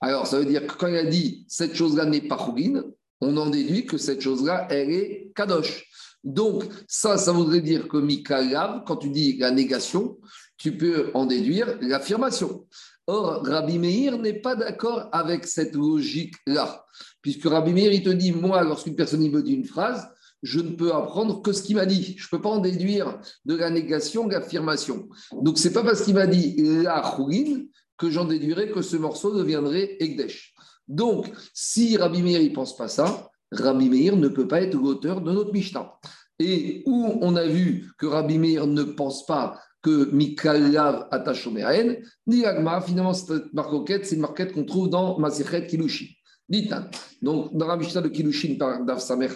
alors, 0.00 0.26
ça 0.26 0.38
veut 0.38 0.44
dire 0.44 0.66
que 0.66 0.74
quand 0.74 0.88
il 0.88 0.96
a 0.96 1.04
dit 1.04 1.44
cette 1.48 1.74
chose-là 1.74 2.04
n'est 2.04 2.20
pas 2.20 2.38
chougine, 2.38 2.84
on 3.20 3.36
en 3.36 3.48
déduit 3.48 3.86
que 3.86 3.96
cette 3.96 4.20
chose-là, 4.20 4.66
elle 4.70 4.90
est 4.90 5.32
kadosh. 5.34 5.86
Donc, 6.22 6.64
ça, 6.86 7.16
ça 7.18 7.32
voudrait 7.32 7.60
dire 7.60 7.88
que 7.88 7.96
Mikalav, 7.96 8.84
quand 8.84 8.96
tu 8.96 9.10
dis 9.10 9.38
la 9.38 9.50
négation, 9.50 10.18
tu 10.58 10.76
peux 10.76 11.10
en 11.14 11.26
déduire 11.26 11.78
l'affirmation. 11.80 12.66
Or, 13.06 13.44
Rabbi 13.44 13.78
Meir 13.78 14.18
n'est 14.18 14.40
pas 14.40 14.56
d'accord 14.56 15.08
avec 15.12 15.46
cette 15.46 15.74
logique-là, 15.74 16.84
puisque 17.22 17.44
Rabbi 17.44 17.72
Meir, 17.72 17.92
il 17.92 18.02
te 18.02 18.10
dit, 18.10 18.32
moi, 18.32 18.64
lorsqu'une 18.64 18.96
personne 18.96 19.20
me 19.28 19.42
dit 19.42 19.52
une 19.52 19.64
phrase, 19.64 20.08
je 20.42 20.60
ne 20.60 20.70
peux 20.70 20.92
apprendre 20.92 21.42
que 21.42 21.52
ce 21.52 21.62
qu'il 21.62 21.76
m'a 21.76 21.86
dit. 21.86 22.14
Je 22.18 22.26
ne 22.26 22.30
peux 22.30 22.40
pas 22.40 22.50
en 22.50 22.58
déduire 22.58 23.18
de 23.44 23.54
la 23.54 23.70
négation 23.70 24.28
l'affirmation. 24.28 25.08
Donc, 25.32 25.58
ce 25.58 25.68
n'est 25.68 25.74
pas 25.74 25.82
parce 25.82 26.02
qu'il 26.02 26.14
m'a 26.14 26.26
dit 26.26 26.56
la 26.82 27.14
chougine 27.16 27.68
que 27.96 28.10
j'en 28.10 28.24
déduirais 28.24 28.70
que 28.70 28.82
ce 28.82 28.96
morceau 28.96 29.34
deviendrait 29.34 29.96
Egdesh. 30.00 30.54
Donc, 30.88 31.30
si 31.54 31.96
Rabbi 31.96 32.22
Meir 32.22 32.42
ne 32.42 32.48
pense 32.48 32.76
pas 32.76 32.88
ça, 32.88 33.30
Rabbi 33.50 33.88
Meir 33.88 34.16
ne 34.16 34.28
peut 34.28 34.46
pas 34.46 34.62
être 34.62 34.74
l'auteur 34.74 35.20
de 35.20 35.32
notre 35.32 35.52
Mishnah. 35.52 35.92
Et 36.38 36.82
où 36.86 37.18
on 37.22 37.34
a 37.36 37.46
vu 37.46 37.90
que 37.98 38.06
Rabbi 38.06 38.38
Meir 38.38 38.66
ne 38.66 38.82
pense 38.82 39.24
pas 39.26 39.58
que 39.86 40.10
Mikalav 40.12 41.06
Atashomeaen, 41.12 41.98
ni 42.26 42.44
Agma, 42.44 42.80
finalement, 42.80 43.14
cette 43.14 43.54
marquette, 43.54 44.04
c'est 44.04 44.16
une 44.16 44.22
marquette 44.22 44.52
qu'on 44.52 44.64
trouve 44.64 44.90
dans 44.90 45.16
Masichet 45.18 45.64
Kilushin. 45.68 46.06
Ditan. 46.48 46.84
Donc, 47.22 47.56
dans 47.56 47.68
la 47.68 47.76
Mishnah 47.76 48.02
de 48.02 48.08
Kilushin 48.08 48.56
par 48.58 48.84
Dav 48.84 48.98
Samech 48.98 49.32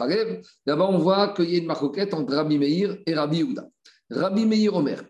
d'abord, 0.66 0.90
on 0.90 0.98
voit 0.98 1.28
qu'il 1.34 1.50
y 1.50 1.54
a 1.54 1.58
une 1.58 1.66
marquette 1.66 2.14
entre 2.14 2.34
Rabbi 2.34 2.58
Meir 2.58 2.98
et 3.06 3.14
Rabbi 3.14 3.38
Yehuda. 3.38 3.68
Rabbi 4.10 4.44
Meir 4.44 4.74
Omer, 4.74 5.02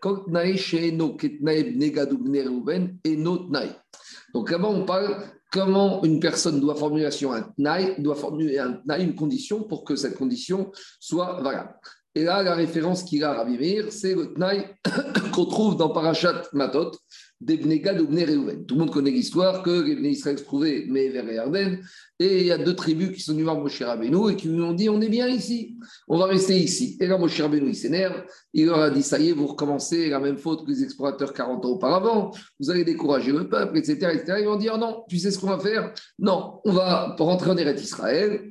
Donc, 4.34 4.50
là-bas, 4.50 4.68
on 4.68 4.84
parle 4.84 5.16
comment 5.50 6.04
une 6.04 6.20
personne 6.20 6.60
doit 6.60 6.74
formuler 6.74 7.06
un 7.06 7.42
tnaï, 7.56 7.94
doit 7.98 8.14
formuler 8.14 8.58
un 8.58 8.74
tnaï, 8.74 9.04
une 9.04 9.14
condition 9.14 9.64
pour 9.64 9.84
que 9.84 9.96
cette 9.96 10.16
condition 10.16 10.70
soit 11.00 11.40
valable. 11.40 11.74
Et 12.14 12.24
là, 12.24 12.42
la 12.42 12.54
référence 12.54 13.04
qu'il 13.04 13.22
a 13.22 13.30
à 13.30 13.34
Rabbi 13.34 13.56
c'est 13.90 14.14
le 14.14 14.34
tnaï 14.34 14.64
qu'on 15.32 15.44
trouve 15.44 15.76
dans 15.76 15.90
Parashat 15.90 16.42
Matot, 16.52 16.90
des 17.40 17.56
Bnegad 17.56 18.00
ou 18.00 18.08
Bnei 18.08 18.26
Tout 18.66 18.74
le 18.74 18.80
monde 18.80 18.90
connaît 18.90 19.12
l'histoire 19.12 19.62
que 19.62 19.70
les 19.70 20.10
Israël 20.10 20.38
se 20.38 20.44
trouvaient 20.44 20.86
mais 20.88 21.08
vers 21.08 21.24
Yarden, 21.24 21.78
et 22.18 22.40
il 22.40 22.46
y 22.46 22.52
a 22.52 22.58
deux 22.58 22.74
tribus 22.74 23.12
qui 23.12 23.20
sont 23.20 23.32
venues 23.32 23.44
voir 23.44 23.58
Moshe 23.58 23.80
Rabbeinu 23.80 24.30
et 24.30 24.36
qui 24.36 24.48
lui 24.48 24.60
ont 24.60 24.72
dit 24.72 24.88
on 24.88 25.00
est 25.00 25.08
bien 25.08 25.28
ici, 25.28 25.76
on 26.08 26.18
va 26.18 26.26
rester 26.26 26.58
ici. 26.58 26.98
Et 27.00 27.06
là, 27.06 27.16
Moshe 27.16 27.40
Rabbeinu, 27.40 27.68
il 27.68 27.76
s'énerve, 27.76 28.24
il 28.52 28.66
leur 28.66 28.80
a 28.80 28.90
dit 28.90 29.02
ça 29.02 29.18
y 29.18 29.30
est, 29.30 29.32
vous 29.32 29.46
recommencez 29.46 30.10
la 30.10 30.18
même 30.18 30.36
faute 30.36 30.66
que 30.66 30.70
les 30.70 30.82
explorateurs 30.82 31.32
40 31.32 31.64
ans 31.64 31.68
auparavant, 31.68 32.32
vous 32.58 32.70
allez 32.70 32.84
décourager 32.84 33.30
le 33.30 33.48
peuple, 33.48 33.78
etc. 33.78 34.10
etc. 34.14 34.38
Ils 34.40 34.46
vont 34.46 34.56
dire 34.56 34.76
non, 34.76 35.04
tu 35.08 35.18
sais 35.18 35.30
ce 35.30 35.38
qu'on 35.38 35.46
va 35.46 35.60
faire? 35.60 35.94
Non, 36.18 36.60
on 36.64 36.72
va 36.72 37.14
rentrer 37.18 37.50
en 37.50 37.56
Eretz 37.56 37.82
Israël, 37.82 38.49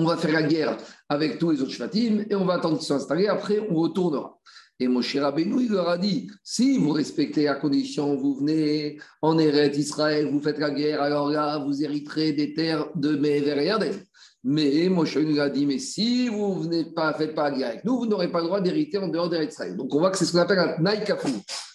on 0.00 0.06
va 0.06 0.16
faire 0.16 0.32
la 0.32 0.42
guerre 0.42 0.76
avec 1.08 1.38
tous 1.38 1.50
les 1.50 1.60
autres 1.60 1.72
Shvatim 1.72 2.24
et 2.30 2.34
on 2.34 2.46
va 2.46 2.54
attendre 2.54 2.78
qu'ils 2.78 2.86
soient 2.86 3.30
après 3.30 3.60
on 3.68 3.74
retournera. 3.74 4.38
Et 4.82 4.88
Moshe 4.88 5.14
Rabbeinu, 5.14 5.64
il 5.64 5.72
leur 5.72 5.90
a 5.90 5.98
dit, 5.98 6.30
si 6.42 6.78
vous 6.78 6.92
respectez 6.92 7.44
la 7.44 7.54
condition, 7.56 8.16
vous 8.16 8.36
venez 8.36 8.98
en 9.20 9.38
Eretz 9.38 9.76
Israël, 9.76 10.30
vous 10.32 10.40
faites 10.40 10.58
la 10.58 10.70
guerre, 10.70 11.02
alors 11.02 11.28
là, 11.28 11.58
vous 11.58 11.84
hériterez 11.84 12.32
des 12.32 12.54
terres 12.54 12.86
de 12.94 13.14
Mever 13.14 13.62
et 13.62 13.92
Mais 14.42 14.88
Moshe 14.88 15.18
nous 15.18 15.38
a 15.38 15.50
dit, 15.50 15.66
mais 15.66 15.78
si 15.78 16.28
vous 16.28 16.64
ne 16.66 16.82
faites 17.18 17.34
pas 17.34 17.50
guerre 17.50 17.68
avec 17.68 17.84
nous, 17.84 17.98
vous 17.98 18.06
n'aurez 18.06 18.32
pas 18.32 18.40
le 18.40 18.46
droit 18.46 18.60
d'hériter 18.60 18.98
en 18.98 19.08
dehors 19.08 19.28
d'Eretz 19.28 19.52
Israël. 19.52 19.76
Donc 19.76 19.94
on 19.94 19.98
voit 19.98 20.10
que 20.10 20.16
c'est 20.16 20.24
ce 20.24 20.32
qu'on 20.32 20.38
appelle 20.38 20.58
un 20.58 20.80
naïkafou. 20.80 21.28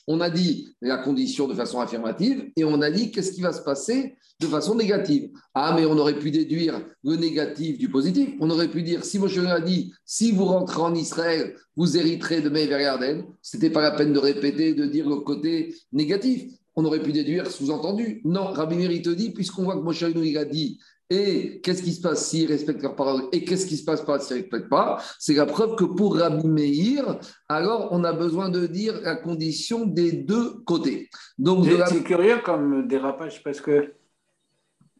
On 0.07 0.19
a 0.21 0.29
dit 0.29 0.67
la 0.81 0.97
condition 0.97 1.47
de 1.47 1.53
façon 1.53 1.79
affirmative 1.79 2.51
et 2.55 2.63
on 2.63 2.81
a 2.81 2.91
dit 2.91 3.11
qu'est-ce 3.11 3.31
qui 3.31 3.41
va 3.41 3.51
se 3.51 3.61
passer 3.61 4.15
de 4.39 4.47
façon 4.47 4.75
négative. 4.75 5.29
Ah, 5.53 5.73
mais 5.75 5.85
on 5.85 5.97
aurait 5.97 6.19
pu 6.19 6.31
déduire 6.31 6.81
le 7.03 7.15
négatif 7.15 7.77
du 7.77 7.89
positif. 7.89 8.29
On 8.39 8.49
aurait 8.49 8.67
pu 8.67 8.83
dire, 8.83 9.05
si 9.05 9.17
Moshe 9.17 9.37
a 9.37 9.59
dit, 9.61 9.93
si 10.05 10.31
vous 10.31 10.45
rentrez 10.45 10.81
en 10.81 10.93
Israël, 10.93 11.55
vous 11.75 11.97
hériterez 11.97 12.41
de 12.41 12.49
Meir 12.49 12.79
Yarden, 12.79 13.25
ce 13.41 13.57
n'était 13.57 13.69
pas 13.69 13.81
la 13.81 13.91
peine 13.91 14.13
de 14.13 14.19
répéter, 14.19 14.73
de 14.73 14.85
dire 14.85 15.07
le 15.07 15.17
côté 15.17 15.73
négatif. 15.93 16.51
On 16.75 16.83
aurait 16.83 17.01
pu 17.01 17.13
déduire 17.13 17.49
sous-entendu. 17.49 18.21
Non, 18.25 18.51
Rabbi 18.51 18.75
Meir, 18.75 19.01
te 19.01 19.09
dit, 19.09 19.31
puisqu'on 19.31 19.63
voit 19.63 19.75
que 19.75 19.83
Moshe 19.83 20.03
a 20.03 20.45
dit, 20.45 20.79
et 21.09 21.61
qu'est-ce 21.61 21.83
qui 21.83 21.93
se 21.93 22.01
passe 22.01 22.29
s'ils 22.29 22.47
respectent 22.47 22.81
leurs 22.81 22.95
paroles 22.95 23.23
Et 23.31 23.45
qu'est-ce 23.45 23.67
qui 23.67 23.77
se 23.77 23.83
passe 23.83 24.01
pas 24.01 24.19
s'ils 24.19 24.37
ne 24.37 24.41
respectent 24.41 24.69
pas? 24.69 25.01
C'est 25.19 25.35
la 25.35 25.45
preuve 25.45 25.75
que 25.75 25.83
pour 25.83 26.17
Rabbi 26.17 26.47
Meir, 26.47 27.19
alors 27.47 27.89
on 27.91 28.03
a 28.03 28.13
besoin 28.13 28.49
de 28.49 28.65
dire 28.65 28.99
la 29.01 29.15
condition 29.15 29.85
des 29.85 30.11
deux 30.11 30.61
côtés. 30.65 31.09
Donc 31.37 31.67
C'est 31.87 32.03
curieux 32.03 32.39
comme 32.43 32.87
dérapage 32.87 33.43
parce 33.43 33.61
que 33.61 33.93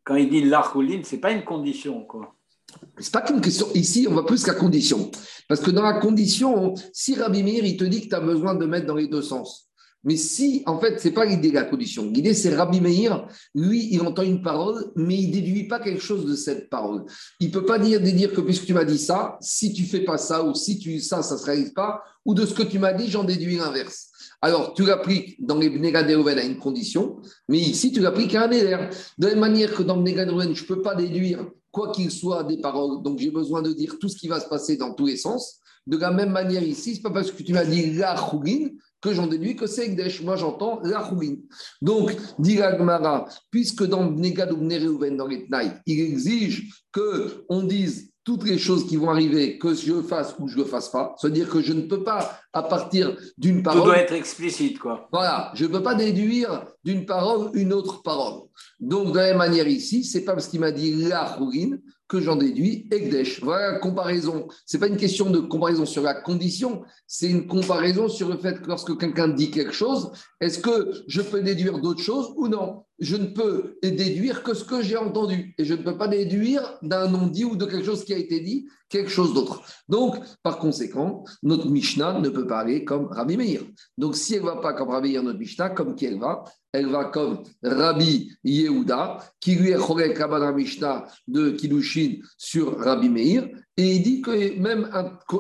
quand 0.03 0.15
il 0.15 0.29
dit 0.29 0.43
l'achouline, 0.43 1.03
ce 1.03 1.15
n'est 1.15 1.21
pas 1.21 1.31
une 1.31 1.43
condition. 1.43 2.05
quoi. 2.05 2.35
C'est 2.99 3.11
pas 3.11 3.21
qu'une 3.21 3.41
question. 3.41 3.67
Ici, 3.73 4.07
on 4.09 4.13
va 4.13 4.23
plus 4.23 4.43
qu'à 4.43 4.53
condition. 4.53 5.09
Parce 5.47 5.61
que 5.61 5.71
dans 5.71 5.81
la 5.81 5.99
condition, 5.99 6.75
si 6.93 7.15
Rabbi 7.15 7.41
Meir, 7.41 7.65
il 7.65 7.77
te 7.77 7.83
dit 7.83 8.01
que 8.01 8.09
tu 8.09 8.15
as 8.15 8.19
besoin 8.19 8.53
de 8.53 8.65
mettre 8.65 8.85
dans 8.85 8.95
les 8.95 9.07
deux 9.07 9.23
sens. 9.23 9.64
Mais 10.05 10.15
si, 10.15 10.61
en 10.67 10.79
fait, 10.79 10.99
ce 10.99 11.07
n'est 11.07 11.13
pas 11.13 11.25
l'idée 11.25 11.49
de 11.49 11.55
la 11.55 11.63
condition. 11.63 12.09
L'idée, 12.09 12.35
c'est 12.35 12.55
Rabbi 12.55 12.79
Meir, 12.79 13.27
lui, 13.55 13.89
il 13.91 14.01
entend 14.01 14.21
une 14.21 14.41
parole, 14.43 14.91
mais 14.95 15.15
il 15.15 15.31
déduit 15.31 15.67
pas 15.67 15.79
quelque 15.79 16.01
chose 16.01 16.25
de 16.25 16.35
cette 16.35 16.69
parole. 16.69 17.05
Il 17.39 17.51
peut 17.51 17.65
pas 17.65 17.79
dire, 17.79 17.99
dire 17.99 18.31
que 18.31 18.41
puisque 18.41 18.65
tu 18.65 18.73
m'as 18.73 18.85
dit 18.85 18.99
ça, 18.99 19.37
si 19.41 19.73
tu 19.73 19.83
fais 19.83 20.01
pas 20.01 20.19
ça, 20.19 20.43
ou 20.43 20.53
si 20.53 20.77
tu 20.77 20.99
ça, 20.99 21.23
ça 21.23 21.35
ne 21.35 21.39
se 21.39 21.45
réalise 21.45 21.73
pas, 21.73 22.03
ou 22.23 22.35
de 22.35 22.45
ce 22.45 22.53
que 22.53 22.63
tu 22.63 22.77
m'as 22.77 22.93
dit, 22.93 23.09
j'en 23.09 23.23
déduis 23.23 23.57
l'inverse. 23.57 24.09
Alors, 24.41 24.75
tu 24.75 24.85
l'appliques 24.85 25.43
dans 25.43 25.57
les 25.57 25.69
Bnegadéoven 25.69 26.37
à 26.37 26.43
une 26.43 26.59
condition, 26.59 27.17
mais 27.49 27.57
ici, 27.57 27.91
tu 27.91 27.99
l'appliques 27.99 28.35
à 28.35 28.43
un 28.43 28.47
Néder. 28.47 28.77
De 29.17 29.25
la 29.25 29.33
même 29.33 29.39
manière 29.39 29.73
que 29.73 29.81
dans 29.81 29.97
Bnegadéoven, 29.97 30.53
je 30.53 30.61
ne 30.61 30.67
peux 30.67 30.81
pas 30.83 30.93
déduire 30.93 31.47
quoi 31.71 31.91
qu'il 31.91 32.11
soit 32.11 32.43
des 32.43 32.57
paroles, 32.57 33.01
donc 33.01 33.19
j'ai 33.19 33.31
besoin 33.31 33.61
de 33.61 33.73
dire 33.73 33.97
tout 33.99 34.07
ce 34.07 34.15
qui 34.15 34.27
va 34.27 34.39
se 34.39 34.47
passer 34.47 34.77
dans 34.77 34.93
tous 34.93 35.07
les 35.07 35.17
sens. 35.17 35.59
De 35.87 35.97
la 35.97 36.11
même 36.11 36.31
manière 36.31 36.63
ici, 36.63 36.91
ce 36.91 36.97
n'est 36.97 37.03
pas 37.03 37.11
parce 37.11 37.31
que 37.31 37.43
tu 37.43 37.53
m'as 37.53 37.65
dit 37.65 37.93
la 37.93 38.15
que 39.05 39.13
j'en 39.13 39.27
déduis 39.27 39.55
que 39.55 39.67
c'est 39.67 39.85
Ekdesh. 39.85 40.23
Moi, 40.23 40.35
j'entends 40.35 40.79
la 40.83 41.09
Donc, 41.81 42.15
dit 42.39 42.55
Gmara, 42.55 43.29
puisque 43.51 43.83
dans 43.83 44.03
Bnegad 44.05 44.51
ou 44.51 44.57
dans 44.57 45.27
les 45.27 45.47
il 45.85 45.99
exige 46.01 46.83
qu'on 46.91 47.63
dise 47.63 48.11
toutes 48.23 48.43
les 48.45 48.57
choses 48.57 48.87
qui 48.87 48.95
vont 48.97 49.11
arriver, 49.11 49.59
que 49.59 49.75
je 49.75 50.01
fasse 50.01 50.35
ou 50.39 50.47
je 50.47 50.57
ne 50.57 50.63
le 50.63 50.67
fasse 50.67 50.89
pas. 50.89 51.13
C'est-à-dire 51.17 51.47
que 51.47 51.61
je 51.61 51.73
ne 51.73 51.81
peux 51.81 52.03
pas, 52.03 52.39
à 52.51 52.63
partir 52.63 53.15
d'une 53.37 53.61
parole. 53.61 53.81
Tout 53.81 53.85
doit 53.85 53.99
être 53.99 54.13
explicite, 54.13 54.79
quoi. 54.79 55.07
Voilà, 55.11 55.51
je 55.53 55.65
ne 55.65 55.69
peux 55.69 55.83
pas 55.83 55.93
déduire 55.93 56.65
d'une 56.83 57.05
parole 57.05 57.51
une 57.53 57.71
autre 57.71 58.01
parole. 58.01 58.41
Donc, 58.79 59.13
de 59.13 59.19
la 59.19 59.27
même 59.27 59.37
manière 59.37 59.67
ici, 59.67 60.03
c'est 60.03 60.25
pas 60.25 60.33
parce 60.33 60.47
qu'il 60.47 60.59
m'a 60.59 60.71
dit 60.71 60.95
la 60.95 61.37
chourine 61.37 61.79
que 62.07 62.21
j'en 62.21 62.35
déduis 62.35 62.87
Ekdesh. 62.91 63.41
Voilà 63.41 63.79
comparaison. 63.79 64.47
Ce 64.65 64.77
n'est 64.77 64.81
pas 64.81 64.87
une 64.87 64.97
question 64.97 65.29
de 65.29 65.39
comparaison 65.39 65.85
sur 65.85 66.03
la 66.03 66.13
condition, 66.13 66.83
c'est 67.07 67.29
une 67.29 67.47
comparaison 67.47 68.07
sur 68.07 68.29
le 68.29 68.37
fait 68.37 68.61
que 68.61 68.67
lorsque 68.67 68.97
quelqu'un 68.97 69.27
dit 69.27 69.51
quelque 69.51 69.73
chose, 69.73 70.11
est-ce 70.39 70.59
que 70.59 70.91
je 71.07 71.21
peux 71.21 71.41
déduire 71.41 71.79
d'autres 71.79 72.03
choses 72.03 72.33
ou 72.37 72.47
non? 72.47 72.84
Je 72.99 73.17
ne 73.17 73.25
peux 73.25 73.77
déduire 73.83 74.43
que 74.43 74.53
ce 74.53 74.63
que 74.63 74.81
j'ai 74.81 74.97
entendu. 74.97 75.53
Et 75.57 75.65
je 75.65 75.73
ne 75.73 75.83
peux 75.83 75.97
pas 75.97 76.07
déduire 76.07 76.77
d'un 76.81 77.09
non-dit 77.09 77.45
ou 77.45 77.55
de 77.55 77.65
quelque 77.65 77.85
chose 77.85 78.05
qui 78.05 78.13
a 78.13 78.17
été 78.17 78.39
dit 78.39 78.67
quelque 78.89 79.09
chose 79.09 79.33
d'autre. 79.33 79.61
Donc, 79.89 80.15
par 80.43 80.59
conséquent, 80.59 81.25
notre 81.43 81.69
Mishnah 81.69 82.19
ne 82.19 82.29
peut 82.29 82.47
parler 82.47 82.85
comme 82.85 83.07
Rabbi 83.07 83.35
Meir. 83.35 83.61
Donc, 83.97 84.15
si 84.15 84.35
elle 84.35 84.41
ne 84.41 84.45
va 84.45 84.57
pas 84.57 84.73
comme 84.73 84.89
Rabbi 84.89 85.11
Meir, 85.11 85.23
notre 85.23 85.39
Mishnah, 85.39 85.71
comme 85.71 85.95
qui 85.95 86.05
elle 86.05 86.19
va? 86.19 86.43
Elle 86.71 86.87
va 86.87 87.05
comme 87.05 87.43
Rabbi 87.63 88.31
Yehuda, 88.43 89.19
qui 89.39 89.55
lui 89.55 89.71
est 89.71 89.77
Chorek 89.77 90.17
la 90.19 90.51
Mishnah 90.51 91.05
de 91.27 91.51
Kiddushin 91.51 92.17
sur 92.37 92.77
Rabbi 92.79 93.09
Meir. 93.09 93.49
Et 93.77 93.95
il 93.95 94.03
dit 94.03 94.21
que 94.21 94.57
même 94.59 94.89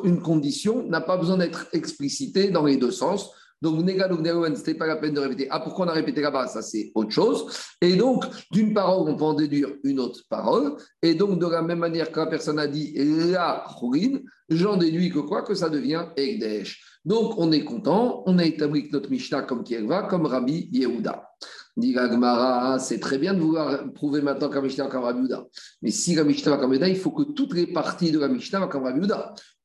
une 0.03 0.21
condition 0.21 0.85
n'a 0.87 1.01
pas 1.01 1.17
besoin 1.17 1.37
d'être 1.37 1.67
explicitée 1.73 2.51
dans 2.51 2.65
les 2.65 2.77
deux 2.77 2.91
sens. 2.91 3.31
Donc, 3.65 3.83
Negal 3.83 4.13
ou 4.13 4.23
ce 4.23 4.49
n'était 4.49 4.75
pas 4.75 4.85
la 4.85 4.97
peine 4.97 5.15
de 5.15 5.19
répéter. 5.19 5.47
Ah, 5.49 5.59
pourquoi 5.59 5.87
on 5.87 5.89
a 5.89 5.93
répété 5.93 6.21
là-bas? 6.21 6.45
Ça, 6.45 6.61
c'est 6.61 6.91
autre 6.93 7.09
chose. 7.09 7.47
Et 7.81 7.95
donc, 7.95 8.23
d'une 8.51 8.75
parole, 8.75 9.09
on 9.09 9.17
peut 9.17 9.23
en 9.23 9.33
déduire 9.33 9.69
une 9.83 9.99
autre 9.99 10.21
parole. 10.29 10.75
Et 11.01 11.15
donc, 11.15 11.39
de 11.39 11.47
la 11.47 11.63
même 11.63 11.79
manière 11.79 12.11
que 12.11 12.19
la 12.19 12.27
personne 12.27 12.59
a 12.59 12.67
dit 12.67 12.93
la 12.95 13.65
chourine, 13.79 14.21
j'en 14.49 14.77
déduis 14.77 15.09
que 15.09 15.17
quoi? 15.17 15.41
Que 15.41 15.55
ça 15.55 15.69
devient 15.69 16.05
Egdesh. 16.15 16.79
Donc, 17.03 17.39
on 17.39 17.51
est 17.51 17.63
content. 17.63 18.21
On 18.27 18.37
a 18.37 18.45
établi 18.45 18.87
notre 18.91 19.09
Mishnah, 19.09 19.41
comme 19.41 19.63
qui 19.63 19.75
va, 19.77 20.03
comme 20.03 20.27
Rabbi 20.27 20.69
Yehuda. 20.71 21.27
Dit 21.75 21.95
c'est 22.79 22.99
très 22.99 23.17
bien 23.17 23.33
de 23.33 23.39
vouloir 23.39 23.91
prouver 23.93 24.21
maintenant 24.21 24.49
qu'un 24.49 24.61
Mishnah 24.61 24.87
va 24.87 25.11
comme. 25.11 25.27
Mais 25.81 25.89
si 25.89 26.13
la 26.13 26.23
Mishnah 26.23 26.51
va 26.51 26.57
comme 26.57 26.75
il 26.75 26.95
faut 26.97 27.11
que 27.11 27.23
toutes 27.33 27.55
les 27.55 27.65
parties 27.65 28.11
de 28.11 28.19
la 28.19 28.27
Mishnah 28.27 28.59
vont 28.59 28.67
comme. 28.67 29.07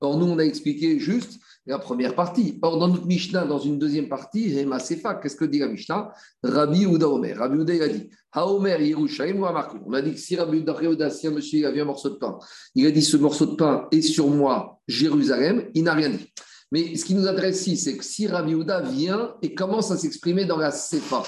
Or, 0.00 0.16
nous, 0.16 0.26
on 0.26 0.38
a 0.38 0.45
expliqué 0.45 0.99
juste 0.99 1.38
la 1.66 1.78
première 1.78 2.14
partie. 2.14 2.58
Or, 2.62 2.78
dans 2.78 2.88
notre 2.88 3.06
Mishnah, 3.06 3.44
dans 3.44 3.58
une 3.58 3.78
deuxième 3.78 4.08
partie, 4.08 4.54
Sefa, 4.80 5.14
qu'est-ce 5.14 5.36
que 5.36 5.44
dit 5.44 5.58
la 5.58 5.68
Mishnah? 5.68 6.12
Rabbi 6.42 6.86
Ouda 6.86 7.08
Omer. 7.08 7.36
Rabbi 7.36 7.58
Ouda, 7.58 7.74
il 7.74 7.82
a 7.82 7.88
dit 7.88 8.10
Haomer 8.32 8.78
Yerushalayim 8.80 9.42
ou 9.42 9.46
On 9.86 9.92
a 9.92 10.02
dit 10.02 10.12
que 10.12 10.20
si 10.20 10.36
Rabbi 10.36 10.58
Ouda, 10.58 11.10
si 11.10 11.26
un 11.26 11.32
monsieur 11.32 11.66
a 11.66 11.70
vu 11.70 11.80
un 11.80 11.84
morceau 11.84 12.10
de 12.10 12.16
pain, 12.16 12.38
il 12.74 12.86
a 12.86 12.90
dit 12.90 13.02
ce 13.02 13.16
morceau 13.16 13.46
de 13.46 13.54
pain 13.56 13.88
est 13.90 14.02
sur 14.02 14.28
moi, 14.28 14.80
Jérusalem, 14.88 15.70
il 15.74 15.84
n'a 15.84 15.94
rien 15.94 16.10
dit. 16.10 16.32
Mais 16.72 16.94
ce 16.96 17.04
qui 17.04 17.14
nous 17.14 17.26
intéresse 17.26 17.66
ici, 17.66 17.76
c'est 17.76 17.96
que 17.96 18.04
si 18.04 18.26
Rabbi 18.28 18.54
Ouda 18.54 18.80
vient 18.80 19.34
et 19.42 19.54
commence 19.54 19.90
à 19.90 19.96
s'exprimer 19.96 20.44
dans 20.44 20.56
la 20.56 20.70
Sefa, 20.70 21.24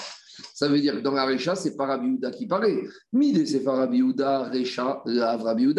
ça 0.54 0.68
veut 0.68 0.80
dire 0.80 0.94
que 0.94 1.00
dans 1.00 1.12
la 1.12 1.24
Recha, 1.24 1.54
c'est 1.54 1.76
pas 1.76 1.86
Rabbi 1.86 2.08
Houda 2.08 2.30
qui 2.30 2.46
paraît. 2.46 2.82
Mide, 3.12 3.46
c'est 3.46 3.62
pas 3.62 3.76
Rabbi 3.76 4.02
Houda, 4.02 4.50
Recha, 4.50 5.02
Lav 5.06 5.42
Rabbi. 5.42 5.74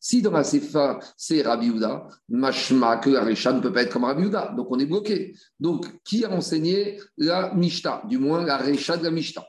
Si 0.00 0.22
dans 0.22 0.32
la 0.32 0.44
Sefa, 0.44 0.98
c'est 1.16 1.42
Rabbi 1.42 1.70
Houda, 1.70 2.08
Mashma, 2.28 2.98
que 2.98 3.10
la 3.10 3.24
Recha 3.24 3.52
ne 3.52 3.60
peut 3.60 3.72
pas 3.72 3.82
être 3.82 3.92
comme 3.92 4.04
Rabbi 4.04 4.26
Houda. 4.26 4.54
Donc 4.56 4.68
on 4.70 4.78
est 4.78 4.86
bloqué. 4.86 5.34
Donc 5.58 5.86
qui 6.04 6.24
a 6.24 6.30
enseigné 6.30 7.00
la 7.16 7.54
Mishta 7.54 8.02
Du 8.08 8.18
moins 8.18 8.44
la 8.44 8.58
Recha 8.58 8.96
de 8.96 9.04
la 9.04 9.10
Mishta. 9.10 9.44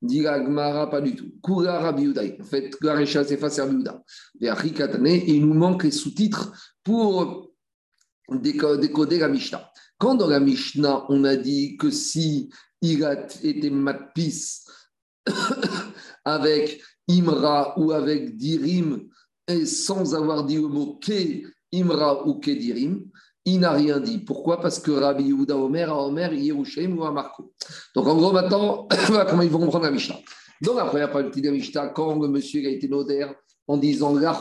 Dit 0.00 0.20
Gmara, 0.20 0.90
pas 0.90 1.00
du 1.00 1.14
tout. 1.14 1.32
Kura 1.42 1.78
Rabbi. 1.78 2.12
En 2.40 2.44
fait, 2.44 2.76
la 2.80 2.94
Recha, 2.94 3.24
c'est 3.24 3.36
face 3.36 3.58
à 3.58 3.64
Rabbi 3.64 3.76
Houda. 3.76 4.02
Et 4.40 5.34
il 5.34 5.46
nous 5.46 5.54
manque 5.54 5.84
les 5.84 5.90
sous-titres 5.90 6.52
pour 6.82 7.50
décoder 8.30 9.18
la 9.18 9.28
Mishta. 9.28 9.70
Quand 9.98 10.14
dans 10.14 10.28
la 10.28 10.40
Mishnah, 10.40 11.06
on 11.08 11.24
a 11.24 11.36
dit 11.36 11.76
que 11.76 11.90
si 11.90 12.50
il 12.80 13.04
a 13.04 13.26
été 13.42 13.70
matpis 13.70 14.64
avec 16.24 16.82
Imra 17.08 17.78
ou 17.78 17.92
avec 17.92 18.36
Dirim 18.36 19.08
et 19.46 19.66
sans 19.66 20.14
avoir 20.14 20.44
dit 20.44 20.56
le 20.56 20.68
mot 20.68 20.98
Ke 21.02 21.46
Imra 21.72 22.26
ou 22.26 22.34
Kedirim, 22.40 23.04
il 23.44 23.60
n'a 23.60 23.72
rien 23.72 24.00
dit. 24.00 24.18
Pourquoi? 24.18 24.60
Parce 24.60 24.78
que 24.78 24.90
Rabbi 24.90 25.24
Yehuda 25.24 25.56
Omer 25.56 25.90
a 25.90 26.06
Omer 26.06 26.32
ou 26.32 27.04
à 27.04 27.12
Marco. 27.12 27.52
Donc 27.94 28.06
en 28.06 28.16
gros, 28.16 28.32
maintenant, 28.32 28.88
comment 29.28 29.42
ils 29.42 29.50
vont 29.50 29.58
comprendre 29.58 29.84
la 29.84 29.90
Mishnah. 29.90 30.18
Dans 30.62 30.74
la 30.74 30.86
première 30.86 31.10
partie 31.10 31.42
de 31.42 31.48
la 31.48 31.52
Mishnah, 31.52 31.88
quand 31.88 32.18
le 32.18 32.28
monsieur 32.28 32.66
a 32.66 32.70
été 32.70 32.88
notaire, 32.88 33.34
en 33.66 33.76
disant 33.76 34.14
la 34.14 34.38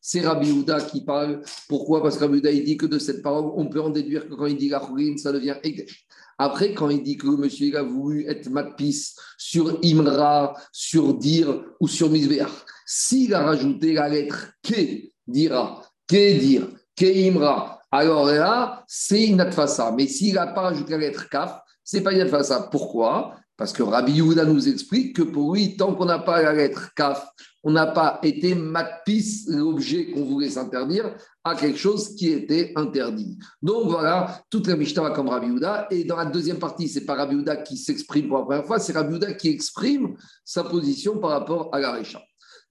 c'est 0.00 0.20
Rabbi 0.20 0.48
Yehuda 0.48 0.80
qui 0.82 1.04
parle. 1.04 1.42
Pourquoi? 1.68 2.02
Parce 2.02 2.16
que 2.16 2.24
Rabbi 2.24 2.36
Yehuda, 2.36 2.50
il 2.50 2.64
dit 2.64 2.76
que 2.76 2.86
de 2.86 2.98
cette 2.98 3.22
parole, 3.22 3.52
on 3.56 3.66
peut 3.68 3.80
en 3.80 3.90
déduire 3.90 4.28
que 4.28 4.34
quand 4.34 4.46
il 4.46 4.56
dit 4.56 4.68
la 4.68 4.80
ça 5.16 5.32
devient 5.32 5.56
après, 6.38 6.74
quand 6.74 6.90
il 6.90 7.02
dit 7.02 7.16
que 7.16 7.28
monsieur 7.28 7.74
a 7.78 7.82
voulu 7.82 8.26
être 8.28 8.50
matpis 8.50 9.14
sur 9.38 9.78
Imra, 9.82 10.54
sur 10.70 11.14
Dir 11.14 11.64
ou 11.80 11.88
sur 11.88 12.10
Misbeach, 12.10 12.50
s'il 12.84 13.32
a 13.32 13.40
rajouté 13.40 13.94
la 13.94 14.08
lettre 14.08 14.52
Ke, 14.62 15.10
dira, 15.26 15.82
Ke 16.06 16.38
Dir, 16.38 16.68
Ke 16.94 17.06
Imra, 17.06 17.80
alors 17.90 18.26
là, 18.26 18.84
c'est 18.86 19.26
une 19.26 19.40
atfasa. 19.40 19.92
Mais 19.96 20.06
s'il 20.06 20.34
n'a 20.34 20.48
pas 20.48 20.62
rajouté 20.62 20.92
la 20.92 20.98
lettre 20.98 21.28
Kaf, 21.30 21.58
c'est 21.82 22.02
pas 22.02 22.12
une. 22.12 22.28
Pourquoi? 22.70 23.36
Parce 23.56 23.72
que 23.72 23.82
Rabbi 23.82 24.12
Yehuda 24.12 24.44
nous 24.44 24.68
explique 24.68 25.16
que 25.16 25.22
pour 25.22 25.54
lui, 25.54 25.76
tant 25.76 25.94
qu'on 25.94 26.04
n'a 26.04 26.18
pas 26.18 26.42
la 26.42 26.52
lettre 26.52 26.92
Kaf, 26.94 27.26
on 27.64 27.72
n'a 27.72 27.86
pas 27.86 28.20
été 28.22 28.54
matpis, 28.54 29.46
l'objet 29.48 30.10
qu'on 30.10 30.24
voulait 30.24 30.50
s'interdire, 30.50 31.16
à 31.42 31.54
quelque 31.54 31.78
chose 31.78 32.14
qui 32.14 32.30
était 32.30 32.72
interdit. 32.76 33.38
Donc 33.62 33.88
voilà, 33.88 34.40
toute 34.50 34.66
la 34.66 34.76
Mishnah 34.76 35.10
comme 35.10 35.28
Rabbi 35.28 35.50
Houda. 35.50 35.88
Et 35.90 36.04
dans 36.04 36.16
la 36.16 36.26
deuxième 36.26 36.58
partie, 36.58 36.86
c'est 36.86 37.04
pas 37.06 37.14
Rabbi 37.14 37.36
Houda 37.36 37.56
qui 37.56 37.76
s'exprime 37.76 38.28
pour 38.28 38.38
la 38.38 38.44
première 38.44 38.66
fois, 38.66 38.78
c'est 38.78 38.92
Rabbi 38.92 39.14
Houda 39.14 39.32
qui 39.32 39.48
exprime 39.48 40.14
sa 40.44 40.64
position 40.64 41.18
par 41.18 41.30
rapport 41.30 41.70
à 41.72 41.80
la 41.80 41.92
Récha. 41.92 42.20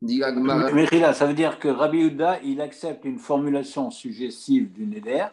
Mais 0.01 1.13
ça 1.13 1.25
veut 1.25 1.33
dire 1.33 1.57
que 1.57 1.67
Rabbi 1.67 2.05
Houda, 2.05 2.39
il 2.43 2.61
accepte 2.61 3.05
une 3.05 3.17
formulation 3.17 3.89
suggestive 3.91 4.71
du 4.71 4.85
Neder, 4.85 5.25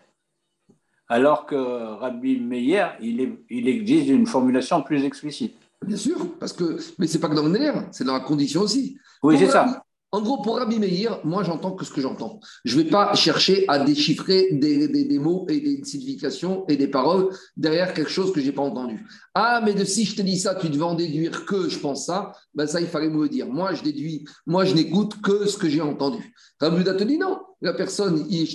alors 1.12 1.44
que 1.44 1.54
Rabbi 2.00 2.40
Meyer, 2.40 2.86
il, 3.02 3.36
il 3.50 3.68
exige 3.68 4.08
une 4.08 4.26
formulation 4.26 4.82
plus 4.82 5.04
explicite. 5.04 5.54
Bien 5.84 5.98
sûr, 5.98 6.38
parce 6.40 6.54
que, 6.54 6.78
mais 6.98 7.06
c'est 7.06 7.18
pas 7.18 7.28
que 7.28 7.34
dans 7.34 7.42
le 7.42 7.50
nerf, 7.50 7.86
c'est 7.90 8.04
dans 8.04 8.14
la 8.14 8.20
condition 8.20 8.62
aussi. 8.62 8.96
Oui, 9.22 9.36
c'est 9.38 9.48
ça. 9.48 9.84
En 10.10 10.22
gros, 10.22 10.40
pour 10.40 10.56
Rabbi 10.56 10.78
Meir, 10.78 11.20
moi, 11.24 11.42
j'entends 11.42 11.72
que 11.72 11.84
ce 11.84 11.90
que 11.90 12.00
j'entends. 12.00 12.40
Je 12.64 12.78
ne 12.78 12.82
vais 12.82 12.88
pas 12.88 13.14
chercher 13.14 13.66
à 13.68 13.78
déchiffrer 13.78 14.52
des, 14.52 14.88
des, 14.88 15.18
mots 15.18 15.46
et 15.50 15.60
des 15.60 15.84
significations 15.84 16.64
et 16.68 16.76
des 16.76 16.88
paroles 16.88 17.28
derrière 17.58 17.92
quelque 17.92 18.10
chose 18.10 18.32
que 18.32 18.40
je 18.40 18.46
n'ai 18.46 18.52
pas 18.52 18.62
entendu. 18.62 19.06
Ah, 19.34 19.60
mais 19.62 19.74
de, 19.74 19.84
si 19.84 20.06
je 20.06 20.16
te 20.16 20.22
dis 20.22 20.38
ça, 20.38 20.54
tu 20.54 20.70
devais 20.70 20.84
en 20.84 20.94
déduire 20.94 21.44
que 21.44 21.68
je 21.68 21.78
pense 21.78 22.06
ça, 22.06 22.32
ben 22.54 22.66
ça, 22.66 22.80
il 22.80 22.86
fallait 22.86 23.10
me 23.10 23.22
le 23.22 23.28
dire. 23.28 23.48
Moi, 23.48 23.74
je 23.74 23.82
déduis, 23.82 24.24
moi, 24.46 24.64
je 24.64 24.74
n'écoute 24.74 25.20
que 25.20 25.46
ce 25.46 25.58
que 25.58 25.68
j'ai 25.68 25.82
entendu. 25.82 26.34
Rabbi 26.60 26.84
te 26.84 27.04
dit 27.04 27.18
non. 27.18 27.38
La 27.62 27.72
personne, 27.72 28.26
il 28.28 28.46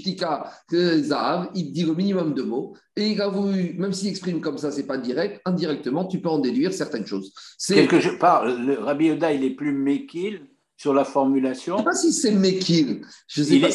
Zahav, 1.03 1.49
il 1.55 1.71
dit 1.71 1.83
le 1.83 1.95
minimum 1.95 2.33
de 2.33 2.43
mots, 2.43 2.75
et 2.95 3.07
il 3.07 3.21
a 3.21 3.29
voulu, 3.29 3.73
même 3.77 3.93
s'il 3.93 4.09
exprime 4.09 4.41
comme 4.41 4.57
ça, 4.57 4.71
c'est 4.71 4.85
pas 4.85 4.97
direct, 4.97 5.41
indirectement, 5.45 6.05
tu 6.05 6.19
peux 6.19 6.29
en 6.29 6.39
déduire 6.39 6.73
certaines 6.73 7.05
choses. 7.05 7.33
Quelque 7.67 7.95
le 7.95 8.79
Rabbi 8.79 9.05
Yehuda, 9.05 9.31
il 9.31 9.43
est 9.43 9.55
plus 9.55 9.71
méquille 9.71 10.41
sur 10.77 10.93
la 10.93 11.03
formulation. 11.03 11.77
Je 11.77 11.81
ne 11.81 11.83
sais 11.83 11.85
pas 11.85 11.95
si 11.95 12.13
c'est 12.13 12.31
Mekil. 12.31 13.01
Je 13.27 13.43
sais 13.43 13.59
pas 13.59 13.69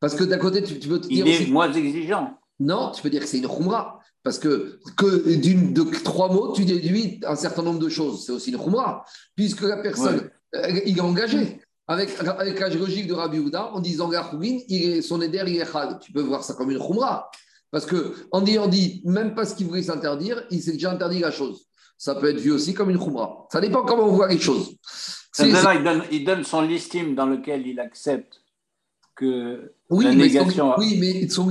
Parce 0.00 0.14
que 0.14 0.24
d'un 0.24 0.38
côté, 0.38 0.62
tu, 0.62 0.74
veux 0.88 1.00
te 1.00 1.08
dire. 1.08 1.26
Il 1.26 1.32
est 1.32 1.50
moins 1.50 1.72
exigeant. 1.72 2.38
Non, 2.60 2.90
tu 2.90 3.02
peux 3.02 3.10
dire 3.10 3.22
que 3.22 3.26
c'est 3.26 3.38
une 3.38 3.48
khumra. 3.48 4.00
Parce 4.22 4.38
que, 4.38 4.80
que 4.96 5.34
d'une, 5.36 5.72
de 5.72 5.82
trois 6.02 6.32
mots, 6.32 6.52
tu 6.52 6.64
déduis 6.64 7.20
un 7.26 7.36
certain 7.36 7.62
nombre 7.62 7.78
de 7.78 7.88
choses. 7.88 8.26
C'est 8.26 8.32
aussi 8.32 8.50
une 8.50 8.58
khumra. 8.58 9.04
Puisque 9.34 9.62
la 9.62 9.78
personne, 9.78 10.30
euh, 10.54 10.80
il 10.84 10.98
est 10.98 11.00
engagé. 11.00 11.60
Avec, 11.88 12.10
avec 12.20 12.58
la 12.58 12.68
logique 12.70 13.06
de 13.06 13.14
Rabbi 13.14 13.38
Houda, 13.38 13.72
en 13.72 13.80
disant 13.80 14.08
Gachoubin, 14.08 14.58
son 15.02 15.20
éder, 15.22 15.42
il 15.46 15.60
est 15.60 15.70
khal. 15.70 15.98
Tu 16.00 16.12
peux 16.12 16.22
voir 16.22 16.42
ça 16.42 16.54
comme 16.54 16.70
une 16.70 16.78
khumra. 16.78 17.30
Parce 17.70 17.86
que 17.86 18.14
en 18.32 18.40
disant 18.40 18.66
dit, 18.66 19.02
même 19.04 19.34
pas 19.34 19.44
ce 19.44 19.54
qu'il 19.54 19.66
voulait 19.66 19.82
s'interdire, 19.82 20.44
il 20.50 20.62
s'est 20.62 20.72
déjà 20.72 20.92
interdit 20.92 21.20
la 21.20 21.30
chose. 21.30 21.66
Ça 21.96 22.14
peut 22.14 22.28
être 22.28 22.40
vu 22.40 22.50
aussi 22.50 22.74
comme 22.74 22.90
une 22.90 22.98
khumra. 22.98 23.46
Ça 23.52 23.60
dépend 23.60 23.84
comment 23.84 24.04
on 24.04 24.12
voit 24.12 24.28
les 24.28 24.38
choses 24.38 24.76
il, 25.38 26.24
donne, 26.24 26.44
son 26.44 26.62
listime 26.62 27.14
dans 27.14 27.26
lequel 27.26 27.66
il 27.66 27.80
accepte 27.80 28.40
que 29.16 29.72
oui, 29.88 30.04
la 30.04 30.14
négation. 30.14 30.74
Mais 30.78 30.84
oui, 30.84 30.98
mais 31.00 31.28
son 31.28 31.50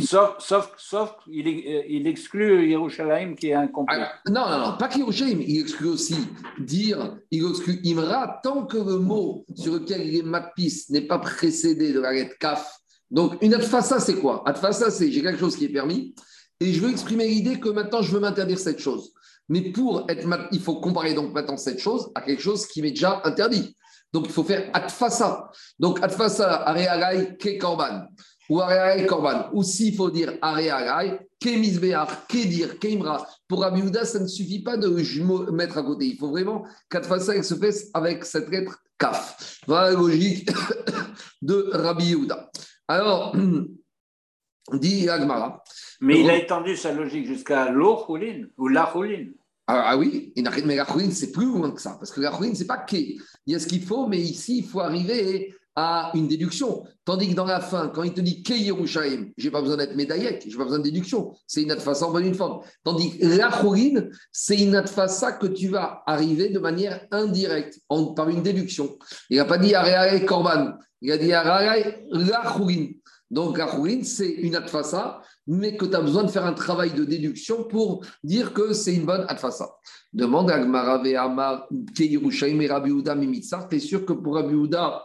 sauf, 0.00 0.36
sauf, 0.38 0.72
sauf 0.76 1.14
il, 1.26 1.46
il, 1.46 2.06
exclut 2.06 2.68
Yerushalayim 2.68 3.34
qui 3.34 3.48
est 3.48 3.54
incomplet. 3.54 3.96
Ah, 4.00 4.12
non, 4.30 4.48
non, 4.48 4.58
non, 4.58 4.76
pas 4.78 4.88
qu'Yerushalayim. 4.88 5.40
Il 5.40 5.60
exclut 5.60 5.88
aussi 5.88 6.16
dire, 6.58 7.16
il 7.30 7.46
exclut 7.48 7.80
Imra 7.84 8.40
tant 8.42 8.66
que 8.66 8.78
le 8.78 8.98
mot 8.98 9.44
sur 9.54 9.74
lequel 9.74 10.06
il 10.06 10.16
est 10.16 10.22
mapis 10.22 10.86
n'est 10.90 11.06
pas 11.06 11.18
précédé 11.18 11.92
de 11.92 12.00
la 12.00 12.12
lettre 12.12 12.36
Kaf. 12.38 12.80
Donc, 13.10 13.36
une 13.42 13.54
adfasa, 13.54 14.00
c'est 14.00 14.16
quoi? 14.16 14.42
Adfasa, 14.46 14.90
c'est 14.90 15.10
j'ai 15.12 15.22
quelque 15.22 15.38
chose 15.38 15.56
qui 15.56 15.66
est 15.66 15.72
permis 15.72 16.14
et 16.60 16.72
je 16.72 16.80
veux 16.80 16.90
exprimer 16.90 17.28
l'idée 17.28 17.60
que 17.60 17.68
maintenant 17.68 18.02
je 18.02 18.10
veux 18.10 18.20
m'interdire 18.20 18.58
cette 18.58 18.80
chose. 18.80 19.12
Mais 19.48 19.60
pour 19.72 20.06
être, 20.08 20.26
il 20.52 20.60
faut 20.60 20.80
comparer 20.80 21.14
donc 21.14 21.32
maintenant 21.32 21.58
cette 21.58 21.78
chose 21.78 22.10
à 22.14 22.22
quelque 22.22 22.42
chose 22.42 22.66
qui 22.66 22.80
m'est 22.80 22.90
déjà 22.90 23.20
interdit. 23.24 23.76
Donc 24.14 24.26
il 24.26 24.32
faut 24.32 24.44
faire 24.44 24.70
atfasa. 24.72 25.50
Donc 25.76 26.00
atfasa, 26.00 26.62
arealai, 26.62 27.36
ke 27.36 27.58
korban. 27.58 28.06
Ou 28.48 28.60
arealai 28.60 29.06
korban. 29.06 29.50
Ou 29.52 29.64
s'il 29.64 29.96
faut 29.96 30.08
dire 30.08 30.38
arealai, 30.40 31.18
ke 31.42 31.56
misbeach, 31.58 32.14
ke 32.28 32.46
dir, 32.46 32.78
ke 32.78 32.92
imra. 32.94 33.26
Pour 33.48 33.62
Rabbi 33.62 33.82
ça 34.04 34.20
ne 34.20 34.28
suffit 34.28 34.62
pas 34.62 34.76
de 34.76 34.88
mettre 35.50 35.78
à 35.78 35.82
côté. 35.82 36.06
Il 36.06 36.16
faut 36.16 36.30
vraiment 36.30 36.64
qu'atfasa 36.88 37.42
se 37.42 37.56
fasse 37.56 37.86
avec 37.92 38.24
cette 38.24 38.48
lettre 38.50 38.78
kaf. 39.00 39.60
Voilà 39.66 39.90
la 39.90 39.96
logique 39.98 40.48
de 41.42 41.70
Rabbi 41.72 42.10
Yehuda. 42.10 42.50
Alors, 42.86 43.34
dit 44.74 45.08
Agmara. 45.08 45.64
Mais 46.00 46.20
il 46.20 46.30
a 46.30 46.36
étendu 46.36 46.76
sa 46.76 46.92
logique 46.92 47.26
jusqu'à 47.26 47.68
l'Ochoulin 47.68 48.46
ou 48.58 48.68
la 48.68 48.86
Ah, 49.66 49.82
ah, 49.86 49.96
oui, 49.96 50.32
mais 50.64 50.76
la 50.76 50.86
c'est 51.10 51.32
plus 51.32 51.46
loin 51.46 51.70
que 51.70 51.80
ça. 51.80 51.96
Parce 51.98 52.10
que 52.10 52.20
la 52.20 52.32
c'est 52.54 52.66
pas 52.66 52.78
que. 52.78 52.96
Il 52.96 53.18
y 53.46 53.54
a 53.54 53.58
ce 53.58 53.66
qu'il 53.66 53.82
faut, 53.82 54.06
mais 54.06 54.20
ici, 54.20 54.58
il 54.58 54.64
faut 54.64 54.80
arriver 54.80 55.54
à 55.76 56.12
une 56.14 56.28
déduction. 56.28 56.84
Tandis 57.04 57.30
que 57.30 57.34
dans 57.34 57.46
la 57.46 57.60
fin, 57.60 57.88
quand 57.88 58.02
il 58.02 58.12
te 58.12 58.20
dit 58.20 58.42
Ke 58.42 58.52
Yerushalayim, 58.52 59.30
je 59.36 59.44
n'ai 59.44 59.50
pas 59.50 59.60
besoin 59.60 59.76
d'être 59.76 59.96
médaillette, 59.96 60.44
je 60.44 60.50
n'ai 60.50 60.56
pas 60.56 60.64
besoin 60.64 60.78
de 60.78 60.84
déduction. 60.84 61.34
C'est 61.46 61.62
une 61.62 61.70
adfasa 61.70 62.06
en 62.06 62.12
bonne 62.12 62.26
une 62.26 62.34
forme. 62.34 62.62
Tandis 62.84 63.18
que 63.18 63.26
la 63.26 63.50
c'est 64.30 64.56
une 64.56 64.76
adfasa 64.76 65.32
que 65.32 65.46
tu 65.46 65.68
vas 65.68 66.02
arriver 66.06 66.50
de 66.50 66.58
manière 66.58 67.06
indirecte, 67.10 67.80
par 68.14 68.28
une 68.28 68.42
déduction. 68.42 68.96
Il 69.30 69.38
n'a 69.38 69.44
pas 69.46 69.58
dit 69.58 69.74
Areare 69.74 70.24
Korban, 70.26 70.74
il 71.00 71.10
a 71.10 71.18
dit 71.18 71.32
Areare 71.32 71.96
la 72.10 72.54
donc, 73.34 73.58
la 73.58 73.68
c'est 74.04 74.28
une 74.28 74.54
atfasa, 74.54 75.20
mais 75.46 75.76
que 75.76 75.84
tu 75.84 75.94
as 75.94 76.00
besoin 76.00 76.24
de 76.24 76.30
faire 76.30 76.46
un 76.46 76.52
travail 76.52 76.92
de 76.92 77.04
déduction 77.04 77.64
pour 77.64 78.04
dire 78.22 78.52
que 78.52 78.72
c'est 78.72 78.94
une 78.94 79.04
bonne 79.04 79.24
atfasa. 79.28 79.68
Demande 80.12 80.50
à 80.50 80.58
Gmarave 80.58 81.06
Amar 81.16 81.68
Keirushaim 81.94 82.60
et 82.60 82.68
Rabbi 82.68 82.90
Uda 82.90 83.14
Mimitzar. 83.14 83.68
Tu 83.68 83.76
es 83.76 83.80
sûr 83.80 84.04
que 84.04 84.12
pour 84.12 84.34
Rabbi 84.36 84.54
Uda, 84.54 85.04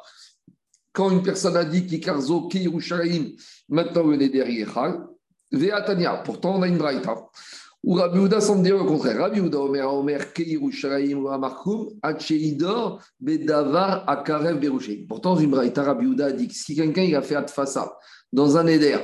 quand 0.93 1.09
une 1.11 1.23
personne 1.23 1.57
a 1.57 1.65
dit 1.65 1.85
Kikarzo 1.85 2.47
Keirushaim, 2.47 3.31
maintenant 3.67 4.03
on 4.05 4.19
est 4.19 4.29
derrière 4.29 4.69
Veatania, 5.51 6.17
pourtant 6.23 6.57
on 6.57 6.61
a 6.61 6.67
une 6.67 6.77
braïta. 6.77 7.15
Ou 7.83 7.93
Rabbi 7.93 8.19
Uda 8.19 8.41
semble 8.41 8.63
dire 8.63 8.75
au 8.75 8.85
contraire. 8.85 9.17
Rabbi 9.19 9.39
Uda 9.39 9.59
Omer 9.59 9.93
Omer 9.93 10.33
Keirushaim 10.33 11.17
ou 11.17 11.29
Amarkum, 11.29 11.89
Acheidor 12.01 13.01
Bedavar 13.19 14.03
Akarev 14.07 14.59
Berushaim. 14.59 15.05
Pourtant, 15.07 15.37
une 15.37 15.49
braïta, 15.49 15.83
Rabbi 15.83 16.05
Uda 16.05 16.27
a 16.27 16.31
dit 16.31 16.47
que 16.47 16.53
si 16.53 16.75
quelqu'un 16.75 17.17
a 17.17 17.21
fait 17.21 17.35
atfasa, 17.35 17.97
dans 18.31 18.57
un 18.57 18.67
éder 18.67 18.97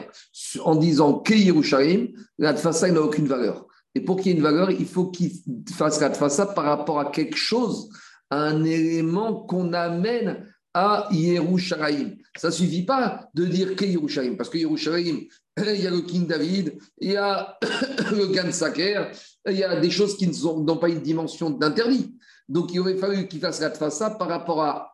en 0.64 0.76
disant 0.76 1.20
que 1.20 1.34
Yerushalayim, 1.34 2.10
la 2.38 2.54
n'a 2.54 3.02
aucune 3.02 3.28
valeur. 3.28 3.68
Et 3.96 4.02
pour 4.02 4.18
qu'il 4.18 4.28
y 4.28 4.30
ait 4.36 4.38
une 4.38 4.44
valeur, 4.44 4.72
il 4.72 4.86
faut 4.86 5.06
qu'il 5.06 5.32
fasse 5.74 6.02
la 6.02 6.10
tfasa 6.10 6.48
par 6.48 6.66
rapport 6.66 7.00
à 7.00 7.12
quelque 7.12 7.38
chose, 7.38 7.90
à 8.30 8.42
un 8.42 8.64
élément 8.64 9.46
qu'on 9.46 9.72
amène 9.74 10.46
à 10.74 11.08
Yerushalayim. 11.12 12.18
Ça 12.36 12.50
ne 12.50 12.54
suffit 12.54 12.84
pas 12.84 13.30
de 13.34 13.46
dire 13.46 13.76
que 13.76 13.86
Yerushalayim, 13.86 14.36
parce 14.36 14.50
que 14.50 14.58
Yerushalayim, 14.58 15.22
il 15.58 15.82
y 15.82 15.88
a 15.88 15.90
le 15.90 16.02
King 16.02 16.28
David, 16.28 16.78
il 17.00 17.12
y 17.14 17.18
a 17.18 17.58
le 18.12 18.28
Gan 18.28 18.52
Saker, 18.52 19.12
il 19.48 19.58
y 19.58 19.64
a 19.64 19.80
des 19.80 19.90
choses 19.90 20.18
qui 20.18 20.28
n'ont 20.28 20.78
pas 20.78 20.90
une 20.90 21.00
dimension 21.00 21.50
d'interdit. 21.50 22.14
Donc 22.50 22.74
il 22.74 22.82
aurait 22.82 22.98
fallu 22.98 23.28
qu'il 23.30 23.40
fasse 23.40 23.62
la 23.62 23.70
tfasa 23.70 24.12
par 24.12 24.28
rapport 24.28 24.62
à 24.62 24.92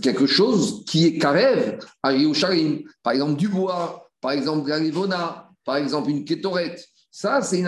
quelque 0.00 0.26
chose 0.26 0.84
qui 0.86 1.06
est 1.06 1.18
karev 1.18 1.78
à 2.02 2.12
Yerushalayim. 2.12 2.82
Par 3.02 3.14
exemple, 3.14 3.36
du 3.36 3.48
bois, 3.48 4.09
par 4.20 4.32
exemple, 4.32 4.68
la 4.68 5.52
par 5.64 5.76
exemple, 5.76 6.10
une 6.10 6.24
kétorette. 6.24 6.84
Ça, 7.10 7.42
c'est 7.42 7.58
une 7.58 7.66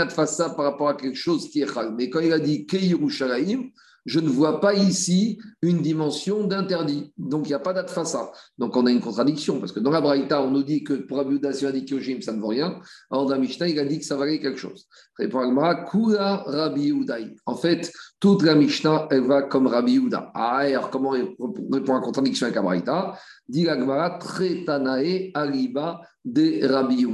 par 0.57 0.67
rapport 0.67 0.89
à 0.89 0.95
quelque 0.95 1.17
chose 1.17 1.51
qui 1.51 1.61
est 1.63 1.73
chal. 1.73 1.95
Mais 1.97 2.09
quand 2.09 2.21
il 2.21 2.33
a 2.33 2.39
dit 2.39 2.67
que 2.67 2.77
Yerushalayim, 2.77 3.71
je 4.05 4.21
ne 4.21 4.29
vois 4.29 4.61
pas 4.61 4.75
ici 4.75 5.39
une 5.63 5.81
dimension 5.81 6.47
d'interdit. 6.47 7.13
Donc, 7.17 7.47
il 7.47 7.51
n'y 7.51 7.55
a 7.55 7.61
pas 7.61 7.73
d'atfasa. 7.73 8.33
Donc, 8.59 8.77
on 8.77 8.87
a 8.87 8.91
une 8.91 9.01
contradiction, 9.01 9.61
parce 9.61 9.73
que 9.73 9.81
dans 9.81 9.91
la 9.91 10.01
Braïta, 10.01 10.43
on 10.43 10.51
nous 10.51 10.63
dit 10.63 10.83
que 10.83 10.95
pour 10.95 11.23
si 11.53 11.65
on 11.65 11.69
a 11.69 11.73
dit 11.73 11.85
Kyojim, 11.85 12.21
ça 12.21 12.33
ne 12.33 12.41
vaut 12.41 12.49
rien. 12.49 12.81
Alors, 13.11 13.27
dans 13.27 13.39
Mishnah, 13.39 13.69
il 13.69 13.79
a 13.79 13.85
dit 13.85 13.99
que 13.99 14.05
ça 14.05 14.17
valait 14.17 14.41
quelque 14.41 14.59
chose. 14.59 14.87
Répond 15.19 15.41
Agmara, 15.41 15.85
Kula 15.85 16.43
Rabbi 16.47 16.89
Udaï. 16.89 17.35
En 17.47 17.55
fait, 17.55 17.93
toute 18.19 18.43
la 18.43 18.55
Mishnah, 18.55 19.09
elle 19.11 19.27
va 19.27 19.43
comme 19.43 19.67
Rabbi 19.67 19.97
Uda. 19.97 20.31
Ah, 20.35 20.59
alors, 20.59 20.91
comment 20.91 21.11
on 21.39 21.53
répond 21.73 21.93
à 21.93 21.99
la 21.99 22.05
contradiction 22.05 22.47
avec 22.47 22.57
la 22.57 22.63
Braïta? 22.63 23.19
Dit 23.49 23.69
Agmara, 23.69 24.19
Tretanae 24.19 25.31
Aliba 25.35 26.01
de 26.25 26.67
Rabbi. 26.67 27.07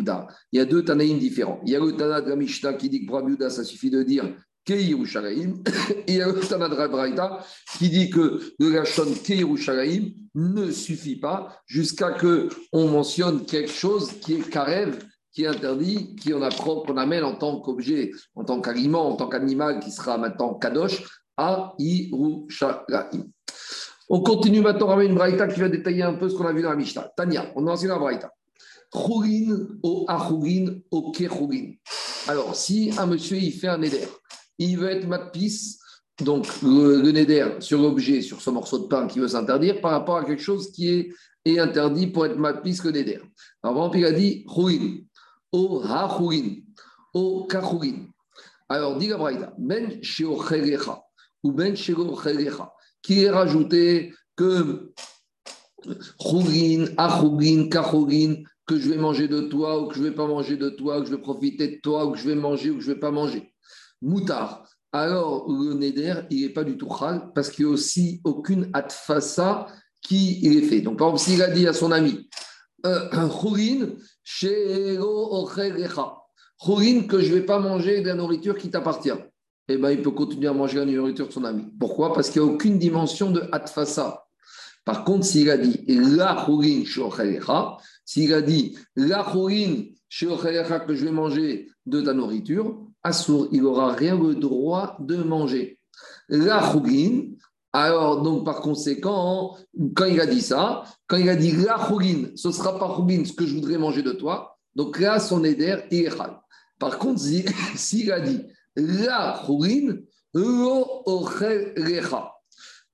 Il 0.52 0.58
y 0.58 0.60
a 0.60 0.64
deux 0.64 0.84
Tanaïm 0.84 1.18
différents. 1.18 1.60
Il 1.64 1.72
y 1.72 1.76
a 1.76 1.80
le 1.80 1.92
Tana 1.96 2.20
de 2.20 2.28
la 2.28 2.36
Mishnah 2.36 2.74
qui 2.74 2.88
dit 2.88 3.06
que 3.06 3.48
ça 3.48 3.64
suffit 3.64 3.90
de 3.90 4.02
dire 4.02 4.24
Et 4.70 4.82
il 4.82 6.14
y 6.14 6.22
a 6.22 6.26
le 6.26 7.78
qui 7.78 7.88
dit 7.88 8.10
que 8.10 8.40
le 8.58 8.70
Gashon 8.70 9.14
Keirushalayim 9.24 10.12
ne 10.34 10.70
suffit 10.70 11.16
pas 11.16 11.56
jusqu'à 11.66 12.18
ce 12.18 12.48
qu'on 12.70 12.88
mentionne 12.88 13.46
quelque 13.46 13.70
chose 13.70 14.12
qui 14.20 14.34
est 14.34 14.50
Karev, 14.50 14.98
qui 15.32 15.44
est 15.44 15.46
interdit, 15.46 16.16
qui 16.16 16.34
on 16.34 16.42
apprend, 16.42 16.82
qu'on 16.82 16.96
amène 16.96 17.24
en 17.24 17.36
tant 17.36 17.60
qu'objet, 17.60 18.10
en 18.34 18.44
tant 18.44 18.60
qu'aliment, 18.60 19.08
en 19.08 19.16
tant 19.16 19.28
qu'animal 19.28 19.80
qui 19.80 19.90
sera 19.90 20.18
maintenant 20.18 20.54
Kadosh 20.54 21.02
à 21.36 21.74
Yerushalayim. 21.78 23.24
On 24.10 24.20
continue 24.22 24.60
maintenant 24.60 24.90
avec 24.90 25.08
une 25.08 25.14
braïta 25.14 25.46
qui 25.48 25.60
va 25.60 25.68
détailler 25.68 26.02
un 26.02 26.14
peu 26.14 26.28
ce 26.28 26.34
qu'on 26.34 26.46
a 26.46 26.52
vu 26.52 26.62
dans 26.62 26.70
la 26.70 26.76
Mishnah. 26.76 27.12
Tania, 27.16 27.52
on 27.56 27.66
a 27.66 27.72
enseigné 27.72 27.92
la 27.92 27.98
braïta. 27.98 28.30
Chougin 28.92 29.68
au 29.82 30.06
achougin 30.08 30.80
au 30.90 31.10
kechougin. 31.12 31.74
Alors, 32.26 32.54
si 32.54 32.90
un 32.98 33.06
monsieur 33.06 33.36
il 33.36 33.52
fait 33.52 33.68
un 33.68 33.82
éder, 33.82 34.06
il 34.58 34.78
veut 34.78 34.90
être 34.90 35.06
matpis, 35.06 35.78
donc 36.24 36.46
le, 36.62 37.00
le 37.00 37.12
neder 37.12 37.56
sur 37.60 37.80
l'objet, 37.80 38.22
sur 38.22 38.40
ce 38.40 38.50
morceau 38.50 38.80
de 38.80 38.86
pain 38.86 39.06
qui 39.06 39.20
veut 39.20 39.28
s'interdire 39.28 39.80
par 39.80 39.92
rapport 39.92 40.16
à 40.16 40.24
quelque 40.24 40.42
chose 40.42 40.72
qui 40.72 40.88
est, 40.88 41.14
interdit 41.58 42.08
pour 42.08 42.26
être 42.26 42.36
matpis 42.36 42.78
que 42.78 42.88
neder. 42.88 43.20
Alors, 43.62 43.94
il 43.96 44.04
a 44.04 44.12
dit 44.12 44.44
chougin 44.46 44.98
au 45.50 45.80
hachougin 45.82 46.56
au 47.14 47.46
kachougin. 47.46 48.08
Alors, 48.68 48.98
dit 48.98 49.08
la 49.08 49.16
braïta, 49.16 49.54
ben 49.56 50.02
sheo 50.02 50.38
ou 51.42 51.52
ben 51.52 51.74
sheo 51.74 52.18
qui 53.02 53.22
est 53.22 53.30
rajouté 53.30 54.12
que 54.36 54.92
chougin, 56.20 56.92
achougin, 56.98 57.68
kachougin, 57.70 58.42
que 58.66 58.78
je 58.78 58.90
vais 58.90 58.98
manger 58.98 59.28
de 59.28 59.40
toi 59.42 59.82
ou 59.82 59.88
que 59.88 59.94
je 59.94 60.02
ne 60.02 60.08
vais 60.08 60.14
pas 60.14 60.26
manger 60.26 60.56
de 60.56 60.68
toi, 60.68 61.00
que 61.00 61.06
je 61.06 61.12
vais 61.12 61.22
profiter 61.22 61.68
de 61.68 61.80
toi 61.80 62.04
ou 62.04 62.12
que 62.12 62.18
je 62.18 62.28
vais 62.28 62.34
manger 62.34 62.70
ou 62.70 62.76
que 62.76 62.82
je 62.82 62.90
ne 62.90 62.94
vais 62.94 63.00
pas 63.00 63.10
manger. 63.10 63.54
Moutard. 64.02 64.68
Alors, 64.92 65.50
le 65.50 65.74
neder, 65.74 66.22
il 66.30 66.42
n'est 66.42 66.52
pas 66.52 66.64
du 66.64 66.78
tout 66.78 66.88
chal 66.88 67.30
parce 67.34 67.50
qu'il 67.50 67.66
n'y 67.66 67.70
a 67.70 67.74
aussi 67.74 68.20
aucune 68.24 68.70
atfasa 68.72 69.66
qui 70.00 70.40
est 70.46 70.62
fait. 70.62 70.80
Donc, 70.80 70.98
par 70.98 71.08
exemple, 71.08 71.30
s'il 71.30 71.42
a 71.42 71.50
dit 71.50 71.66
à 71.66 71.72
son 71.72 71.92
ami, 71.92 72.28
euh, 72.86 73.28
Chougin, 73.40 73.88
que 77.06 77.20
je 77.20 77.28
ne 77.28 77.34
vais 77.34 77.44
pas 77.44 77.58
manger 77.58 78.00
de 78.00 78.06
la 78.06 78.14
nourriture 78.14 78.56
qui 78.56 78.70
t'appartient. 78.70 79.10
Eh 79.68 79.76
bien, 79.76 79.90
il 79.90 80.00
peut 80.00 80.10
continuer 80.10 80.48
à 80.48 80.54
manger 80.54 80.78
la 80.78 80.86
nourriture 80.86 81.28
de 81.28 81.32
son 81.32 81.44
ami. 81.44 81.66
Pourquoi? 81.78 82.14
Parce 82.14 82.30
qu'il 82.30 82.40
n'y 82.42 82.48
a 82.48 82.50
aucune 82.50 82.78
dimension 82.78 83.30
de 83.30 83.42
atfasa. 83.52 84.24
Par 84.84 85.04
contre, 85.04 85.26
s'il 85.26 85.50
a 85.50 85.58
dit 85.58 85.84
la 85.86 86.46
s'il 88.06 88.32
a 88.32 88.40
dit 88.40 88.78
la 88.96 89.22
que 90.86 90.94
je 90.94 91.04
vais 91.04 91.12
manger 91.12 91.68
de 91.84 92.00
ta 92.00 92.14
nourriture, 92.14 92.87
Assour, 93.02 93.48
il 93.52 93.62
n'aura 93.62 93.92
rien 93.92 94.18
le 94.18 94.34
droit 94.34 94.96
de 95.00 95.16
manger. 95.16 95.78
La 96.28 96.60
alors 97.72 98.22
donc 98.22 98.44
par 98.44 98.60
conséquent, 98.60 99.56
quand 99.94 100.06
il 100.06 100.20
a 100.20 100.26
dit 100.26 100.40
ça, 100.40 100.84
quand 101.06 101.16
il 101.16 101.28
a 101.28 101.36
dit 101.36 101.52
la 101.52 101.78
ce 102.34 102.48
ne 102.48 102.52
sera 102.52 102.78
pas 102.78 102.96
ce 102.96 103.32
que 103.32 103.46
je 103.46 103.54
voudrais 103.54 103.78
manger 103.78 104.02
de 104.02 104.12
toi, 104.12 104.58
donc 104.74 105.00
là, 105.00 105.18
son 105.18 105.44
éder 105.44 105.76
est 105.90 106.16
Par 106.78 106.98
contre, 106.98 107.20
s'il 107.76 108.12
a 108.12 108.20
dit 108.20 108.42
la 108.76 109.42
lo 110.34 111.04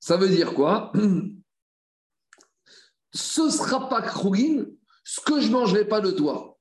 ça 0.01 0.17
veut 0.17 0.29
dire 0.29 0.55
quoi? 0.55 0.93
Ce 3.13 3.43
ne 3.43 3.51
sera 3.51 3.89
pas 3.89 4.05
chougin, 4.07 4.67
ce 5.05 5.21
que 5.21 5.41
je 5.41 5.47
ne 5.47 5.53
mangerai 5.53 5.87
pas 5.87 6.01
de 6.01 6.11
toi. 6.11 6.54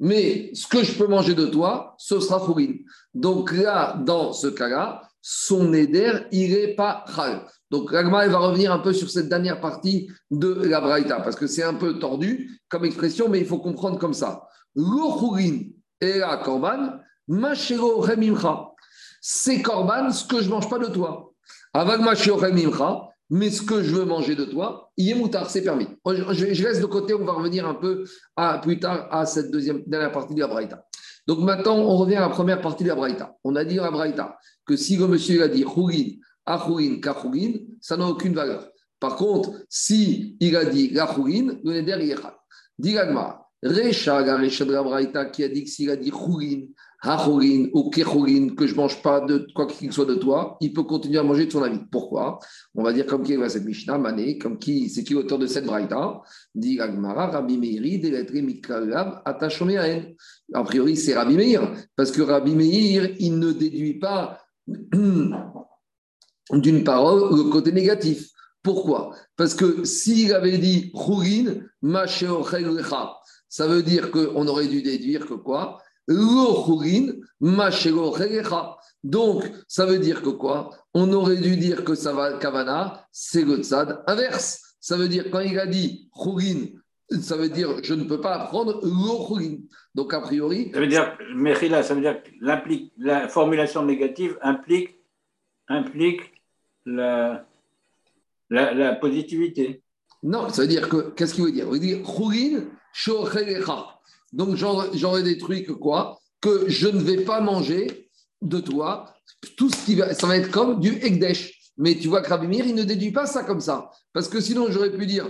Mais 0.00 0.50
ce 0.54 0.66
que 0.66 0.82
je 0.82 0.92
peux 0.92 1.06
manger 1.06 1.34
de 1.34 1.46
toi, 1.46 1.94
ce 1.98 2.18
sera 2.20 2.44
chougin. 2.44 2.78
Donc 3.14 3.52
là, 3.52 3.96
dans 4.04 4.32
ce 4.32 4.46
cas-là, 4.46 5.02
son 5.20 5.74
éder, 5.74 6.12
il 6.32 6.74
pas 6.74 7.04
chal. 7.14 7.44
Donc 7.70 7.90
Ragma, 7.90 8.26
va 8.26 8.38
revenir 8.38 8.72
un 8.72 8.78
peu 8.78 8.94
sur 8.94 9.10
cette 9.10 9.28
dernière 9.28 9.60
partie 9.60 10.10
de 10.30 10.54
la 10.64 10.80
Braïta, 10.80 11.20
parce 11.20 11.36
que 11.36 11.46
c'est 11.46 11.62
un 11.62 11.74
peu 11.74 11.98
tordu 11.98 12.60
comme 12.68 12.86
expression, 12.86 13.28
mais 13.28 13.40
il 13.40 13.46
faut 13.46 13.58
comprendre 13.58 13.98
comme 13.98 14.14
ça. 14.14 14.42
Lo 14.74 15.36
et 16.00 16.18
la 16.18 16.38
korban, 16.38 17.00
machero 17.28 18.00
remimcha. 18.00 18.70
C'est 19.20 19.60
korban, 19.60 20.10
ce 20.10 20.24
que 20.24 20.40
je 20.40 20.46
ne 20.46 20.54
mange 20.54 20.70
pas 20.70 20.78
de 20.78 20.86
toi. 20.86 21.30
Avag 21.74 22.00
machero 22.00 22.38
remimcha, 22.38 23.09
mais 23.30 23.50
ce 23.50 23.62
que 23.62 23.82
je 23.82 23.94
veux 23.94 24.04
manger 24.04 24.34
de 24.34 24.44
toi, 24.44 24.90
il 24.96 25.08
est 25.08 25.14
moutard, 25.14 25.48
c'est 25.48 25.62
permis. 25.62 25.86
Je, 26.04 26.64
reste 26.64 26.80
de 26.80 26.86
côté, 26.86 27.14
on 27.14 27.24
va 27.24 27.32
revenir 27.32 27.66
un 27.66 27.74
peu 27.74 28.04
plus 28.62 28.80
tard 28.80 29.08
à 29.10 29.24
cette 29.24 29.50
deuxième 29.50 29.82
dernière 29.86 30.10
partie 30.10 30.34
de 30.34 30.40
la 30.40 30.48
Braïta. 30.48 30.84
Donc 31.28 31.38
maintenant, 31.38 31.76
on 31.76 31.96
revient 31.96 32.16
à 32.16 32.22
la 32.22 32.28
première 32.28 32.60
partie 32.60 32.82
de 32.82 32.88
la 32.88 32.96
Braïta. 32.96 33.36
On 33.44 33.54
a 33.54 33.64
dit 33.64 33.78
à 33.78 33.84
la 33.84 33.90
Braïta 33.92 34.36
que 34.66 34.76
si 34.76 34.96
le 34.96 35.06
monsieur 35.06 35.42
a 35.44 35.48
dit 35.48 35.62
Khourin, 35.62 36.16
Achourin, 36.44 36.98
Kachourin, 37.00 37.52
ça 37.80 37.96
n'a 37.96 38.06
aucune 38.06 38.34
valeur. 38.34 38.68
Par 38.98 39.14
contre, 39.14 39.52
si 39.68 40.36
il 40.40 40.56
a 40.56 40.64
dit 40.64 40.90
Gachourin, 40.90 41.56
le 41.62 41.72
Neder 41.72 42.04
Yechal. 42.04 42.34
Dit 42.78 42.96
Recha, 43.62 44.36
Recha 44.38 44.64
de 44.64 44.72
la 44.72 44.82
Braïta 44.82 45.26
qui 45.26 45.44
a 45.44 45.48
dit 45.48 45.64
que 45.64 45.70
s'il 45.70 45.90
a 45.90 45.96
dit 45.96 46.10
Khourin, 46.10 46.62
ou 47.72 47.90
Kechorin, 47.90 48.50
que 48.54 48.66
je 48.66 48.72
ne 48.72 48.76
mange 48.76 49.02
pas 49.02 49.20
de 49.20 49.46
quoi 49.54 49.66
qu'il 49.66 49.92
soit 49.92 50.04
de 50.04 50.16
toi, 50.16 50.56
il 50.60 50.72
peut 50.72 50.82
continuer 50.82 51.18
à 51.18 51.22
manger 51.22 51.46
de 51.46 51.52
son 51.52 51.62
ami. 51.62 51.80
Pourquoi? 51.90 52.38
On 52.74 52.82
va 52.82 52.92
dire 52.92 53.06
comme 53.06 53.22
qui 53.22 53.32
est 53.32 53.48
cette 53.48 53.64
Mishnah, 53.64 53.96
Mané, 53.98 54.36
comme 54.38 54.58
qui, 54.58 54.90
c'est 54.90 55.02
qui 55.02 55.14
l'auteur 55.14 55.38
de 55.38 55.46
cette 55.46 55.64
braïta? 55.64 56.20
Dit 56.54 56.78
Agmara, 56.80 57.28
Rabbi 57.28 57.56
Meiri, 57.56 58.00
Deletri 58.00 58.42
Mikalab, 58.42 59.22
Atachomeaen. 59.24 60.14
A 60.52 60.62
priori, 60.62 60.96
c'est 60.96 61.14
Rabbi 61.14 61.36
Meir, 61.36 61.72
parce 61.96 62.10
que 62.10 62.22
Rabbi 62.22 62.54
Meir, 62.54 63.14
il 63.18 63.38
ne 63.38 63.52
déduit 63.52 63.98
pas 63.98 64.38
d'une 66.52 66.84
parole 66.84 67.36
le 67.36 67.50
côté 67.50 67.72
négatif. 67.72 68.28
Pourquoi? 68.62 69.14
Parce 69.36 69.54
que 69.54 69.84
s'il 69.84 70.34
avait 70.34 70.58
dit 70.58 70.92
Chourin, 70.94 71.62
ça 73.48 73.66
veut 73.66 73.82
dire 73.82 74.10
qu'on 74.10 74.46
aurait 74.46 74.68
dû 74.68 74.82
déduire 74.82 75.26
que 75.26 75.34
quoi? 75.34 75.78
Donc, 79.04 79.44
ça 79.68 79.86
veut 79.86 79.98
dire 79.98 80.22
que 80.22 80.30
quoi? 80.30 80.70
On 80.92 81.12
aurait 81.12 81.36
dû 81.36 81.56
dire 81.56 81.84
que 81.84 81.94
ça 81.94 82.12
va 82.12 82.32
Kavana, 82.38 83.06
c'est 83.12 83.44
le 83.44 83.58
tzad 83.58 84.02
inverse. 84.06 84.76
Ça 84.80 84.96
veut 84.96 85.08
dire, 85.08 85.30
quand 85.30 85.40
il 85.40 85.58
a 85.58 85.66
dit 85.66 86.10
Khourin, 86.12 86.66
ça 87.20 87.36
veut 87.36 87.48
dire 87.48 87.82
je 87.82 87.94
ne 87.94 88.04
peux 88.04 88.20
pas 88.20 88.34
apprendre 88.34 88.80
l'Okhourin. 88.82 89.58
Donc, 89.94 90.12
a 90.12 90.20
priori. 90.20 90.70
Ça 90.72 90.80
veut 90.80 90.86
dire, 90.86 91.16
Mechila, 91.34 91.82
ça 91.82 91.94
veut 91.94 92.00
dire 92.00 92.22
que 92.22 92.30
la 92.98 93.28
formulation 93.28 93.84
négative 93.84 94.36
implique, 94.42 94.98
implique 95.68 96.20
la, 96.86 97.46
la, 98.48 98.94
positivité. 98.96 99.82
Non, 100.22 100.48
ça 100.48 100.62
veut 100.62 100.68
dire 100.68 100.88
que, 100.88 101.10
qu'est-ce 101.10 101.34
qu'il 101.34 101.44
veut 101.44 101.52
dire? 101.52 101.66
Il 101.66 101.72
veut 101.72 101.78
dire 101.78 102.02
Khourin, 102.02 102.64
donc 104.32 104.56
j'aurais 104.56 105.22
détruit 105.22 105.64
que 105.64 105.72
quoi 105.72 106.20
Que 106.40 106.68
je 106.68 106.88
ne 106.88 107.00
vais 107.00 107.24
pas 107.24 107.40
manger 107.40 108.10
de 108.42 108.60
toi. 108.60 109.14
Tout 109.56 109.70
ce 109.70 109.84
qui 109.84 109.94
va, 109.94 110.14
ça 110.14 110.26
va 110.26 110.36
être 110.36 110.50
comme 110.50 110.80
du 110.80 110.94
Ekdesh. 111.02 111.72
Mais 111.76 111.96
tu 111.96 112.08
vois 112.08 112.20
que 112.20 112.44
il 112.44 112.74
ne 112.74 112.84
déduit 112.84 113.12
pas 113.12 113.26
ça 113.26 113.42
comme 113.42 113.60
ça. 113.60 113.90
Parce 114.12 114.28
que 114.28 114.40
sinon, 114.40 114.66
j'aurais 114.70 114.92
pu 114.92 115.06
dire 115.06 115.26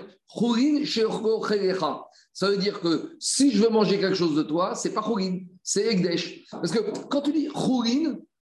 Ça 2.32 2.48
veut 2.48 2.56
dire 2.56 2.80
que 2.80 3.16
si 3.18 3.52
je 3.52 3.62
veux 3.62 3.68
manger 3.68 3.98
quelque 3.98 4.16
chose 4.16 4.34
de 4.34 4.42
toi, 4.42 4.74
c'est 4.74 4.92
pas 4.92 5.02
Chorin, 5.02 5.40
c'est 5.62 5.86
Ekdesh. 5.86 6.44
Parce 6.50 6.72
que 6.72 6.78
quand 7.08 7.22
tu 7.22 7.32
dis 7.32 7.48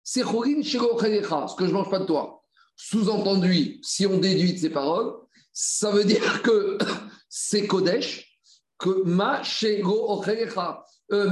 c'est 0.02 0.22
ce 0.22 1.56
que 1.56 1.66
je 1.66 1.72
mange 1.72 1.90
pas 1.90 1.98
de 1.98 2.06
toi. 2.06 2.42
Sous-entendu, 2.76 3.78
si 3.82 4.06
on 4.06 4.18
déduit 4.18 4.54
de 4.54 4.58
ces 4.58 4.70
paroles, 4.70 5.12
ça 5.52 5.90
veut 5.90 6.04
dire 6.04 6.42
que 6.42 6.78
c'est 7.28 7.66
Kodesh, 7.66 8.27
que 8.78 9.02
ma 9.04 9.42
shego 9.42 10.22
euh, 11.10 11.30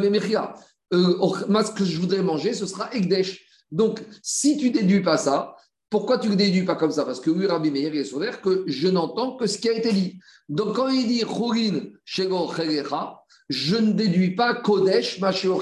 euh, 0.95 1.31
ma 1.49 1.65
ce 1.65 1.73
que 1.73 1.85
je 1.85 1.99
voudrais 1.99 2.23
manger, 2.23 2.55
ce 2.55 2.67
sera 2.67 2.93
ekdesh. 2.95 3.45
Donc, 3.71 4.03
si 4.23 4.57
tu 4.57 4.71
déduis 4.71 5.03
pas 5.03 5.17
ça, 5.17 5.57
pourquoi 5.91 6.19
tu 6.19 6.29
ne 6.29 6.35
déduis 6.35 6.65
pas 6.65 6.75
comme 6.75 6.91
ça? 6.91 7.05
Parce 7.05 7.21
que 7.21 7.31
oui, 7.31 7.47
Rabbi 7.47 7.71
Meir 7.71 7.95
est 7.95 8.19
l'air 8.19 8.41
que 8.41 8.65
je 8.67 8.89
n'entends 8.89 9.37
que 9.37 9.47
ce 9.47 9.59
qui 9.59 9.69
a 9.69 9.73
été 9.73 9.93
dit. 9.93 10.19
Donc, 10.49 10.77
quand 10.77 10.89
il 10.89 11.07
dit 11.07 11.21
Chorin 11.21 11.81
Shego 12.05 12.49
je 13.49 13.77
ne 13.77 13.93
déduis 13.93 14.35
pas 14.35 14.55
Kodesh 14.55 15.21
Masheo 15.21 15.61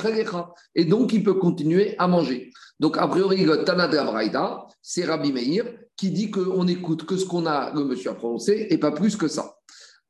Et 0.75 0.85
donc, 0.87 1.13
il 1.13 1.23
peut 1.23 1.35
continuer 1.35 1.95
à 1.99 2.09
manger. 2.09 2.51
Donc, 2.81 2.97
a 2.97 3.07
priori, 3.07 3.45
le 3.45 3.65
Tana 3.65 3.89
de 3.89 3.97
la 3.97 4.67
c'est 4.81 5.05
Rabbi 5.05 5.33
Meir 5.33 5.65
qui 5.97 6.11
dit 6.11 6.31
qu'on 6.31 6.67
écoute 6.67 7.07
que 7.07 7.17
ce 7.17 7.25
qu'on 7.25 7.47
a, 7.47 7.73
le 7.73 7.85
monsieur 7.85 8.11
a 8.11 8.15
prononcé, 8.15 8.67
et 8.71 8.79
pas 8.79 8.91
plus 8.91 9.17
que 9.17 9.29
ça. 9.29 9.54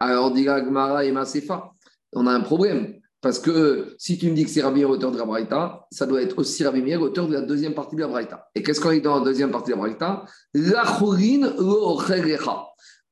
Alors, 0.04 0.30
dit 0.30 0.44
Gmara 0.44 1.06
et 1.06 1.12
Masefa, 1.12 1.72
on 2.12 2.26
a 2.26 2.32
un 2.32 2.40
problème. 2.40 3.00
Parce 3.22 3.38
que 3.38 3.94
si 3.98 4.18
tu 4.18 4.28
me 4.30 4.34
dis 4.34 4.44
que 4.44 4.50
c'est 4.50 4.60
Rabbi 4.60 4.84
auteur 4.84 5.10
de 5.10 5.16
la 5.16 5.24
Braïta, 5.24 5.86
ça 5.90 6.04
doit 6.04 6.20
être 6.20 6.38
aussi 6.38 6.62
Rabbi 6.62 6.94
auteur 6.96 7.26
de 7.26 7.32
la 7.32 7.40
deuxième 7.40 7.72
partie 7.72 7.96
de 7.96 8.02
la 8.02 8.08
Braïta. 8.08 8.50
Et 8.54 8.62
qu'est-ce 8.62 8.82
qu'on 8.82 8.90
dit 8.90 9.00
dans 9.00 9.20
la 9.20 9.24
deuxième 9.24 9.50
partie 9.50 9.70
de 9.70 9.76
la 9.76 9.80
Braïta? 9.80 10.26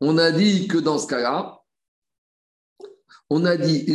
On 0.02 0.18
a 0.18 0.32
dit 0.32 0.68
que 0.68 0.76
dans 0.76 0.98
ce 0.98 1.06
cas-là, 1.06 1.60
on 3.30 3.46
a 3.46 3.56
dit 3.56 3.86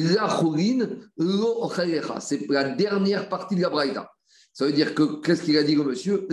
C'est 2.20 2.50
la 2.50 2.70
dernière 2.70 3.30
partie 3.30 3.56
de 3.56 3.62
la 3.62 3.70
Braïta. 3.70 4.12
Ça 4.54 4.66
veut 4.66 4.74
dire 4.74 4.96
que, 4.96 5.22
qu'est-ce 5.22 5.44
qu'il 5.44 5.56
a 5.58 5.62
dit 5.62 5.76
le 5.76 5.84
monsieur? 5.84 6.28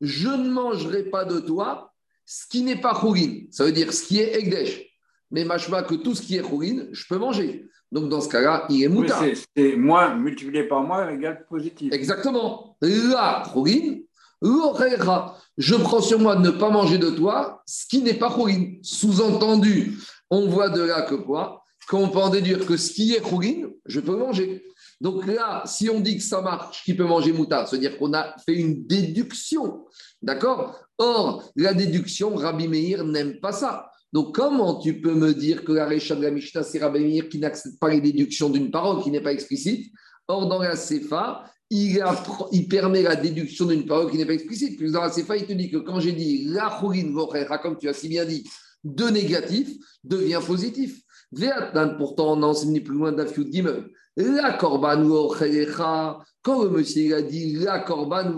Je 0.00 0.28
ne 0.28 0.50
mangerai 0.50 1.04
pas 1.04 1.24
de 1.24 1.38
toi 1.38 1.89
ce 2.32 2.46
qui 2.46 2.62
n'est 2.62 2.80
pas 2.80 2.94
chourine. 2.94 3.48
Ça 3.50 3.64
veut 3.64 3.72
dire 3.72 3.92
ce 3.92 4.04
qui 4.04 4.20
est 4.20 4.38
Egdesh 4.38 4.86
mais 5.30 5.44
machma 5.44 5.82
que 5.82 5.94
tout 5.94 6.14
ce 6.14 6.22
qui 6.22 6.36
est 6.36 6.42
chourine, 6.42 6.88
je 6.92 7.04
peux 7.08 7.18
manger. 7.18 7.66
Donc 7.92 8.08
dans 8.08 8.20
ce 8.20 8.28
cas-là, 8.28 8.66
il 8.68 8.82
est 8.82 8.88
mouta. 8.88 9.20
c'est 9.56 9.76
moins 9.76 10.14
multiplié 10.14 10.64
par 10.64 10.82
moins 10.82 11.08
égale 11.08 11.44
positif. 11.48 11.92
Exactement. 11.92 12.76
La 12.82 13.42
chourine, 13.52 14.02
je 14.42 15.74
prends 15.76 16.00
sur 16.00 16.18
moi 16.18 16.36
de 16.36 16.42
ne 16.42 16.50
pas 16.50 16.70
manger 16.70 16.98
de 16.98 17.10
toi 17.10 17.62
ce 17.66 17.86
qui 17.86 18.02
n'est 18.02 18.14
pas 18.14 18.30
chourine. 18.30 18.78
Sous-entendu, 18.82 19.98
on 20.30 20.48
voit 20.48 20.68
de 20.68 20.82
là 20.82 21.02
que 21.02 21.16
quoi? 21.16 21.64
Qu'on 21.88 22.08
peut 22.08 22.18
en 22.18 22.30
déduire 22.30 22.64
que 22.66 22.76
ce 22.76 22.92
qui 22.92 23.14
est 23.14 23.28
chourine, 23.28 23.70
je 23.86 24.00
peux 24.00 24.16
manger. 24.16 24.64
Donc 25.00 25.26
là, 25.26 25.62
si 25.64 25.88
on 25.88 26.00
dit 26.00 26.18
que 26.18 26.22
ça 26.22 26.42
marche, 26.42 26.84
qui 26.84 26.94
peut 26.94 27.04
manger 27.04 27.32
mouta, 27.32 27.64
c'est-à-dire 27.64 27.96
qu'on 27.98 28.12
a 28.12 28.34
fait 28.44 28.54
une 28.54 28.86
déduction. 28.86 29.86
D'accord? 30.20 30.78
Or, 30.98 31.50
la 31.56 31.72
déduction, 31.72 32.34
Rabbi 32.34 32.68
Meir 32.68 33.04
n'aime 33.04 33.40
pas 33.40 33.52
ça. 33.52 33.90
Donc, 34.12 34.34
comment 34.34 34.78
tu 34.78 35.00
peux 35.00 35.14
me 35.14 35.32
dire 35.32 35.64
que 35.64 35.72
la 35.72 35.86
Récha 35.86 36.14
de 36.14 36.22
la 36.22 36.30
Mishnah, 36.30 36.64
c'est 36.64 36.80
Rabbi 36.80 37.00
Meir 37.00 37.28
qui 37.28 37.38
n'accepte 37.38 37.78
pas 37.78 37.88
les 37.88 38.00
déductions 38.00 38.50
d'une 38.50 38.70
parole 38.70 39.02
qui 39.02 39.10
n'est 39.10 39.22
pas 39.22 39.32
explicite? 39.32 39.90
Or, 40.28 40.48
dans 40.48 40.60
la 40.60 40.76
Sefa, 40.76 41.44
il, 41.70 42.68
permet 42.68 43.02
la 43.02 43.16
déduction 43.16 43.66
d'une 43.66 43.86
parole 43.86 44.10
qui 44.10 44.18
n'est 44.18 44.26
pas 44.26 44.34
explicite. 44.34 44.76
Puis 44.76 44.90
dans 44.90 45.02
la 45.02 45.10
Sefa, 45.10 45.36
il 45.36 45.46
te 45.46 45.52
dit 45.52 45.70
que 45.70 45.78
quand 45.78 46.00
j'ai 46.00 46.12
dit 46.12 46.44
la 46.46 46.78
Khourin 46.78 47.12
comme 47.62 47.78
tu 47.78 47.88
as 47.88 47.94
si 47.94 48.08
bien 48.08 48.24
dit, 48.24 48.44
de 48.84 49.04
négatif 49.04 49.76
devient 50.04 50.40
positif. 50.44 51.00
pourtant, 51.98 52.36
on 52.36 52.42
enseigne 52.42 52.82
plus 52.82 52.96
loin 52.96 53.12
d'Afiud 53.12 53.52
Gimel. 53.52 53.84
La 54.20 54.52
Korban 54.52 55.02
quand 56.42 56.62
le 56.64 56.70
monsieur 56.70 57.16
a 57.16 57.22
dit 57.22 57.54
la 57.54 57.80
Korban 57.80 58.32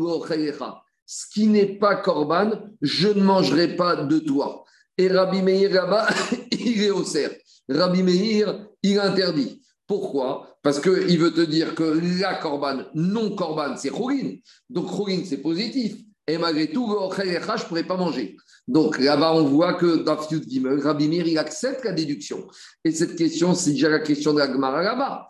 ce 1.04 1.26
qui 1.32 1.46
n'est 1.46 1.78
pas 1.78 1.96
Korban, 1.96 2.52
je 2.80 3.08
ne 3.08 3.22
mangerai 3.22 3.76
pas 3.76 3.96
de 3.96 4.18
toi. 4.18 4.64
Et 4.96 5.08
Rabbi 5.08 5.42
Meir 5.42 5.70
là-bas, 5.72 6.08
il 6.52 6.82
est 6.82 6.90
au 6.90 7.04
cerf. 7.04 7.32
Rabbi 7.68 8.02
Meir, 8.02 8.66
il 8.82 8.98
interdit. 8.98 9.62
Pourquoi? 9.86 10.56
Parce 10.62 10.80
qu'il 10.80 11.18
veut 11.18 11.32
te 11.32 11.40
dire 11.40 11.74
que 11.74 12.00
la 12.20 12.36
korban, 12.36 12.84
non 12.94 13.34
korban, 13.34 13.76
c'est 13.76 13.90
chourine. 13.90 14.38
Donc 14.70 14.88
chourine, 14.88 15.24
c'est 15.24 15.38
positif. 15.42 15.96
Et 16.26 16.38
malgré 16.38 16.70
tout, 16.70 16.86
je 16.86 17.22
ne 17.22 17.68
pourrais 17.68 17.84
pas 17.84 17.96
manger. 17.96 18.36
Donc 18.68 18.98
là-bas, 18.98 19.34
on 19.34 19.44
voit 19.44 19.74
que 19.74 20.04
dans 20.04 20.16
Rabbi 20.16 21.08
Meir, 21.08 21.26
il 21.26 21.38
accepte 21.38 21.84
la 21.84 21.92
déduction. 21.92 22.46
Et 22.84 22.92
cette 22.92 23.16
question, 23.16 23.54
c'est 23.54 23.72
déjà 23.72 23.88
la 23.88 23.98
question 23.98 24.32
de 24.32 24.38
la 24.38 24.46
Gemara 24.46 24.82
là-bas. 24.82 25.28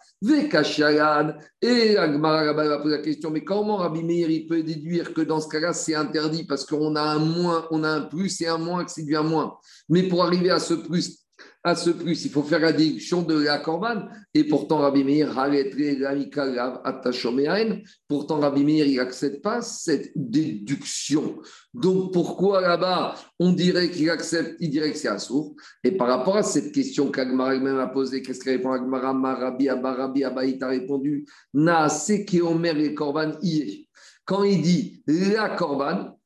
Et 1.62 1.95
la 1.95 2.12
Gemara 2.12 2.45
là-bas 2.45 2.79
la 2.85 2.99
question, 2.99 3.31
mais 3.31 3.42
comment 3.42 3.79
Rabbi 3.79 4.03
Meir, 4.05 4.31
il 4.31 4.47
peut 4.47 4.62
déduire 4.62 5.14
que 5.14 5.23
dans 5.23 5.40
ce 5.40 5.49
cas-là, 5.49 5.73
c'est 5.73 5.95
interdit 5.95 6.45
parce 6.45 6.66
qu'on 6.66 6.95
a 6.95 7.03
un 7.03 7.18
moins, 7.18 7.66
on 7.71 7.85
a 7.85 7.88
un 7.88 8.03
plus 8.03 8.38
et 8.42 8.49
un 8.49 8.59
moins, 8.59 8.85
que 8.85 8.90
c'est 8.90 9.05
du 9.05 9.16
un 9.16 9.23
moins. 9.23 9.57
Mais 9.88 10.03
pour 10.03 10.23
arriver 10.23 10.51
à 10.51 10.61
ce 10.61 10.75
plus, 10.75 11.21
à 11.64 11.77
ce 11.77 11.90
plus, 11.90 12.25
il 12.25 12.31
faut 12.31 12.42
faire 12.42 12.59
la 12.59 12.72
déduction 12.72 13.22
de 13.22 13.38
la 13.38 13.59
corban. 13.59 14.09
Et 14.35 14.44
pourtant, 14.44 14.79
Rabbi 14.79 15.05
Meir, 15.05 15.33
pourtant, 18.09 18.40
Rabbi 18.40 18.64
Meir, 18.64 18.87
il 18.87 18.96
n'accepte 18.96 19.42
pas 19.42 19.62
cette 19.62 20.11
déduction. 20.16 21.38
Donc, 21.72 22.12
pourquoi 22.12 22.61
là-bas, 22.61 23.14
on 23.38 23.53
dirait 23.53 23.90
qu'il 23.90 24.11
accepte, 24.11 24.57
il 24.59 24.70
dirait 24.70 24.90
que 24.90 24.98
c'est 24.98 25.09
assourd 25.09 25.55
Et 25.85 25.92
par 25.92 26.09
rapport 26.09 26.37
à 26.37 26.42
cette 26.42 26.72
question 26.72 27.11
qu'Agmara 27.11 27.57
même 27.59 27.79
a 27.79 27.87
posée, 27.87 28.22
qu'est-ce 28.22 28.40
qu'il 28.40 28.53
répond 28.53 28.72
Agmara? 28.72 29.12
Marabi, 29.12 29.68
Abarabi, 29.68 30.25
Abaït 30.25 30.62
a 30.62 30.68
répondu 30.68 31.27
Na, 31.55 31.88
c'est 31.88 32.27
Omer 32.40 32.77
et 32.79 32.94
Korban, 32.94 33.33
Quand 34.25 34.42
il 34.42 34.62
dit 34.62 35.03
la 35.07 35.51
Korban, 35.51 36.18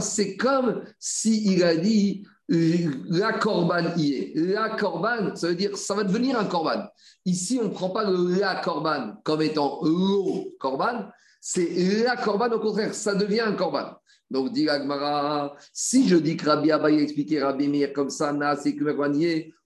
c'est 0.00 0.36
comme 0.36 0.82
s'il 0.98 1.62
a 1.62 1.76
dit 1.76 2.24
la 2.48 3.34
corban 3.34 3.96
y 3.96 4.14
est. 4.14 4.32
La 4.36 4.70
corban, 4.70 5.34
ça 5.34 5.48
veut 5.48 5.54
dire 5.54 5.76
ça 5.76 5.94
va 5.94 6.04
devenir 6.04 6.38
un 6.38 6.46
corban. 6.46 6.84
Ici, 7.24 7.58
on 7.62 7.64
ne 7.64 7.72
prend 7.72 7.90
pas 7.90 8.04
le 8.04 8.38
la 8.38 8.56
corban 8.56 9.20
comme 9.24 9.42
étant 9.42 9.80
le 9.82 10.56
corban, 10.58 11.08
c'est 11.40 11.68
la 12.04 12.16
corban 12.16 12.50
au 12.50 12.60
contraire, 12.60 12.94
ça 12.94 13.14
devient 13.14 13.40
un 13.40 13.52
corban. 13.52 13.98
Donc, 14.30 14.52
dit 14.52 14.68
Agmara, 14.68 15.56
si 15.72 16.06
je 16.06 16.16
dis 16.16 16.36
que 16.36 16.46
Rabbi 16.46 16.70
Abba 16.70 16.88
a 16.88 16.90
expliqué 16.90 17.42
Rabbi 17.42 17.68
Mir 17.68 17.92
comme 17.92 18.10
ça, 18.10 18.32
na, 18.32 18.56
c'est 18.56 18.74
que 18.74 18.84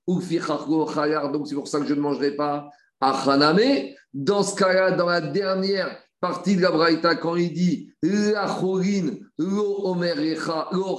ou 0.07 0.21
donc 0.21 1.49
c'est 1.49 1.55
pour 1.55 1.69
ça 1.69 1.79
que 1.81 1.87
je 1.87 1.95
ne 1.95 2.01
mangerai 2.01 2.33
pas. 2.33 2.69
Achaname, 3.01 3.91
dans 4.13 4.43
ce 4.43 4.55
cas-là, 4.57 4.93
dans 4.93 5.07
la 5.07 5.21
dernière 5.21 5.97
partie 6.23 6.55
de 6.55 6.63
la 6.63 6.71
Braïta, 6.71 7.17
quand 7.17 7.35
il 7.35 7.53
dit 7.53 7.91
la 8.01 8.47
chorine, 8.47 9.19
lo 9.39 9.97
lo 10.73 10.99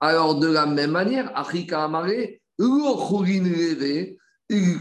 alors 0.00 0.34
de 0.36 0.46
la 0.46 0.64
même 0.64 0.92
manière, 0.92 1.32
achika 1.34 1.84
amare, 1.84 2.38
lo 2.56 2.94
chorine 2.94 3.52
leve, 3.52 4.14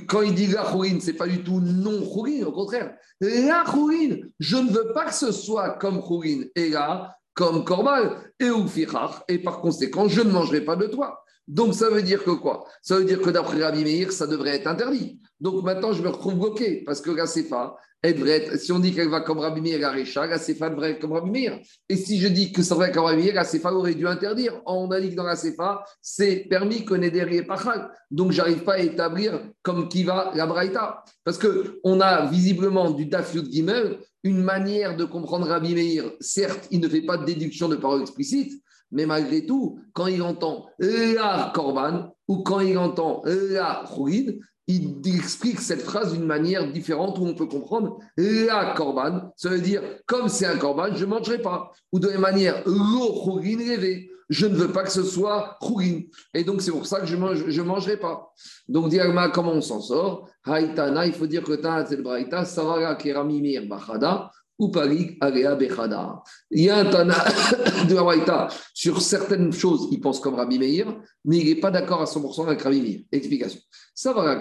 quand 0.08 0.22
il 0.22 0.36
dit 0.36 0.48
la 0.48 0.64
chorine, 0.64 1.02
ce 1.02 1.08
n'est 1.08 1.18
pas 1.18 1.28
du 1.28 1.44
tout 1.44 1.60
non 1.60 2.06
chorine, 2.06 2.44
au 2.44 2.52
contraire. 2.52 2.94
La 3.20 3.64
chorine, 3.64 4.30
je 4.40 4.58
ne 4.58 4.70
veux 4.70 4.94
pas 4.94 5.06
que 5.06 5.16
ce 5.16 5.32
soit 5.32 5.72
comme 5.80 6.04
chorine, 6.04 6.46
et 6.56 6.70
là, 6.70 7.16
comme 7.34 7.66
korban, 7.66 8.12
et 8.40 8.50
fichach, 8.68 9.24
et 9.28 9.40
par 9.40 9.60
conséquent, 9.60 10.08
je 10.08 10.22
ne 10.22 10.32
mangerai 10.32 10.62
pas 10.62 10.76
de 10.76 10.86
toi. 10.86 11.24
Donc 11.48 11.74
ça 11.74 11.90
veut 11.90 12.04
dire 12.04 12.24
que 12.24 12.32
quoi? 12.32 12.66
Ça 12.82 12.98
veut 12.98 13.06
dire 13.06 13.22
que 13.22 13.30
d'après 13.30 13.62
Rabbi 13.62 13.84
Meir, 13.84 14.12
ça 14.12 14.28
devrait 14.28 14.56
être 14.56 14.68
interdit. 14.68 15.20
Donc 15.40 15.64
maintenant, 15.64 15.92
je 15.92 16.02
me 16.02 16.10
retrouve 16.10 16.36
bloqué 16.36 16.84
parce 16.86 17.02
que 17.02 17.12
la 17.12 17.26
CFA, 17.26 17.76
devrait 18.04 18.58
si 18.58 18.72
on 18.72 18.80
dit 18.80 18.94
qu'elle 18.94 19.10
va 19.10 19.22
comme 19.22 19.40
Rabbi 19.40 19.62
Meir 19.62 19.80
la 19.80 19.92
Récha, 19.92 20.26
la 20.26 20.40
CFA 20.40 20.70
devrait 20.70 20.92
être 20.92 21.00
comme 21.00 21.14
Rabbi 21.14 21.30
Meir. 21.30 21.60
Et 21.90 21.96
si 21.96 22.20
je 22.20 22.28
dis 22.28 22.52
que 22.52 22.64
ça 22.64 22.76
devrait 22.76 22.92
comme 22.92 23.06
Rabbi 23.06 23.24
Meir, 23.24 23.36
la 23.36 23.46
CFA 23.46 23.74
aurait 23.74 23.96
dû 23.96 24.08
interdire. 24.08 24.62
On 24.66 24.90
a 24.92 25.00
dit 25.00 25.12
que 25.12 25.16
dans 25.16 25.24
la 25.24 25.36
CFA, 25.36 25.84
c'est 26.02 26.48
permis 26.50 26.86
qu'on 26.86 27.02
ait 27.02 27.12
des 27.12 27.44
Pachal. 27.44 27.92
Donc 28.10 28.32
j'arrive 28.32 28.64
pas 28.64 28.74
à 28.74 28.80
établir 28.80 29.42
comme 29.62 29.88
qui 29.90 30.04
va 30.04 30.32
la 30.36 30.46
Braïta. 30.46 31.04
Parce 31.24 31.38
qu'on 31.38 32.02
a 32.02 32.26
visiblement 32.28 32.92
du 32.92 33.06
Dafyut 33.06 33.52
Gimel 33.52 34.00
une 34.24 34.42
manière 34.42 34.96
de 34.96 35.06
comprendre 35.06 35.48
Rabbi 35.48 35.74
Meir. 35.74 36.12
Certes, 36.20 36.68
il 36.72 36.80
ne 36.80 36.88
fait 36.88 37.02
pas 37.02 37.18
de 37.18 37.26
déduction 37.26 37.68
de 37.68 37.76
paroles 37.76 38.02
explicites, 38.02 38.62
mais 38.92 39.06
malgré 39.06 39.46
tout, 39.46 39.80
quand 39.94 40.08
il 40.08 40.22
entend 40.22 40.68
la 40.80 41.52
korban 41.54 42.14
ou 42.28 42.44
quand 42.44 42.60
il 42.60 42.78
entend 42.78 43.22
la 43.26 43.84
chouïd, 43.94 44.40
il 44.68 45.02
explique 45.06 45.60
cette 45.60 45.82
phrase 45.82 46.14
d'une 46.14 46.26
manière 46.26 46.72
différente 46.72 47.18
où 47.20 47.26
on 47.26 47.34
peut 47.34 47.48
comprendre 47.48 47.98
la 48.18 48.74
korban, 48.76 49.34
ça 49.36 49.50
veut 49.50 49.60
dire 49.60 49.82
comme 50.06 50.30
c'est 50.30 50.46
un 50.46 50.58
korban, 50.58 50.96
je 50.96 51.06
ne 51.06 51.10
mangerai 51.10 51.42
pas. 51.42 51.72
Ou 51.92 52.00
de 52.00 52.08
la 52.10 52.20
manière 52.20 52.64
lo 52.66 53.24
chourin 53.24 53.58
rêvé, 53.58 54.10
je 54.30 54.46
ne 54.46 54.56
veux 54.56 54.72
pas 54.72 54.84
que 54.84 54.92
ce 54.92 55.04
soit 55.04 55.58
chourin. 55.62 56.02
Et 56.34 56.44
donc 56.46 56.62
c'est 56.62 56.72
pour 56.72 56.86
ça 56.86 57.02
que 57.02 57.06
je 57.06 57.16
ne 57.18 57.64
mangerai 57.64 57.98
pas. 57.98 58.32
Donc, 58.70 58.90
Diagma, 58.90 59.30
comment 59.30 59.52
on 59.52 59.62
s'en 59.62 59.82
sort? 59.82 60.30
Haïtana, 60.46 61.06
il 61.06 61.14
faut 61.14 61.28
dire 61.28 61.44
que 61.44 61.54
Tana 61.54 61.84
Braïta, 61.84 62.46
Savara 62.46 62.96
Kerami 62.96 63.42
Mir 63.42 63.68
Bachada, 63.68 64.32
Bechada. 64.70 66.24
Il 66.52 66.64
y 66.64 66.70
a 66.70 66.78
un 66.78 66.86
Tana 66.86 67.16
de 67.90 67.96
Hawaïta 67.96 68.48
sur 68.74 69.02
certaines 69.02 69.52
choses, 69.52 69.88
il 69.92 70.00
pense 70.00 70.20
comme 70.20 70.36
Rabbi 70.36 70.60
Meir, 70.60 71.00
mais 71.26 71.38
il 71.38 71.46
n'est 71.48 71.60
pas 71.60 71.72
d'accord 71.72 72.02
à 72.02 72.06
100% 72.06 72.48
avec 72.48 72.62
Rabbi 72.62 72.82
Meir. 72.82 73.00
Explication. 73.12 73.60
Ça 73.96 74.14
va, 74.14 74.36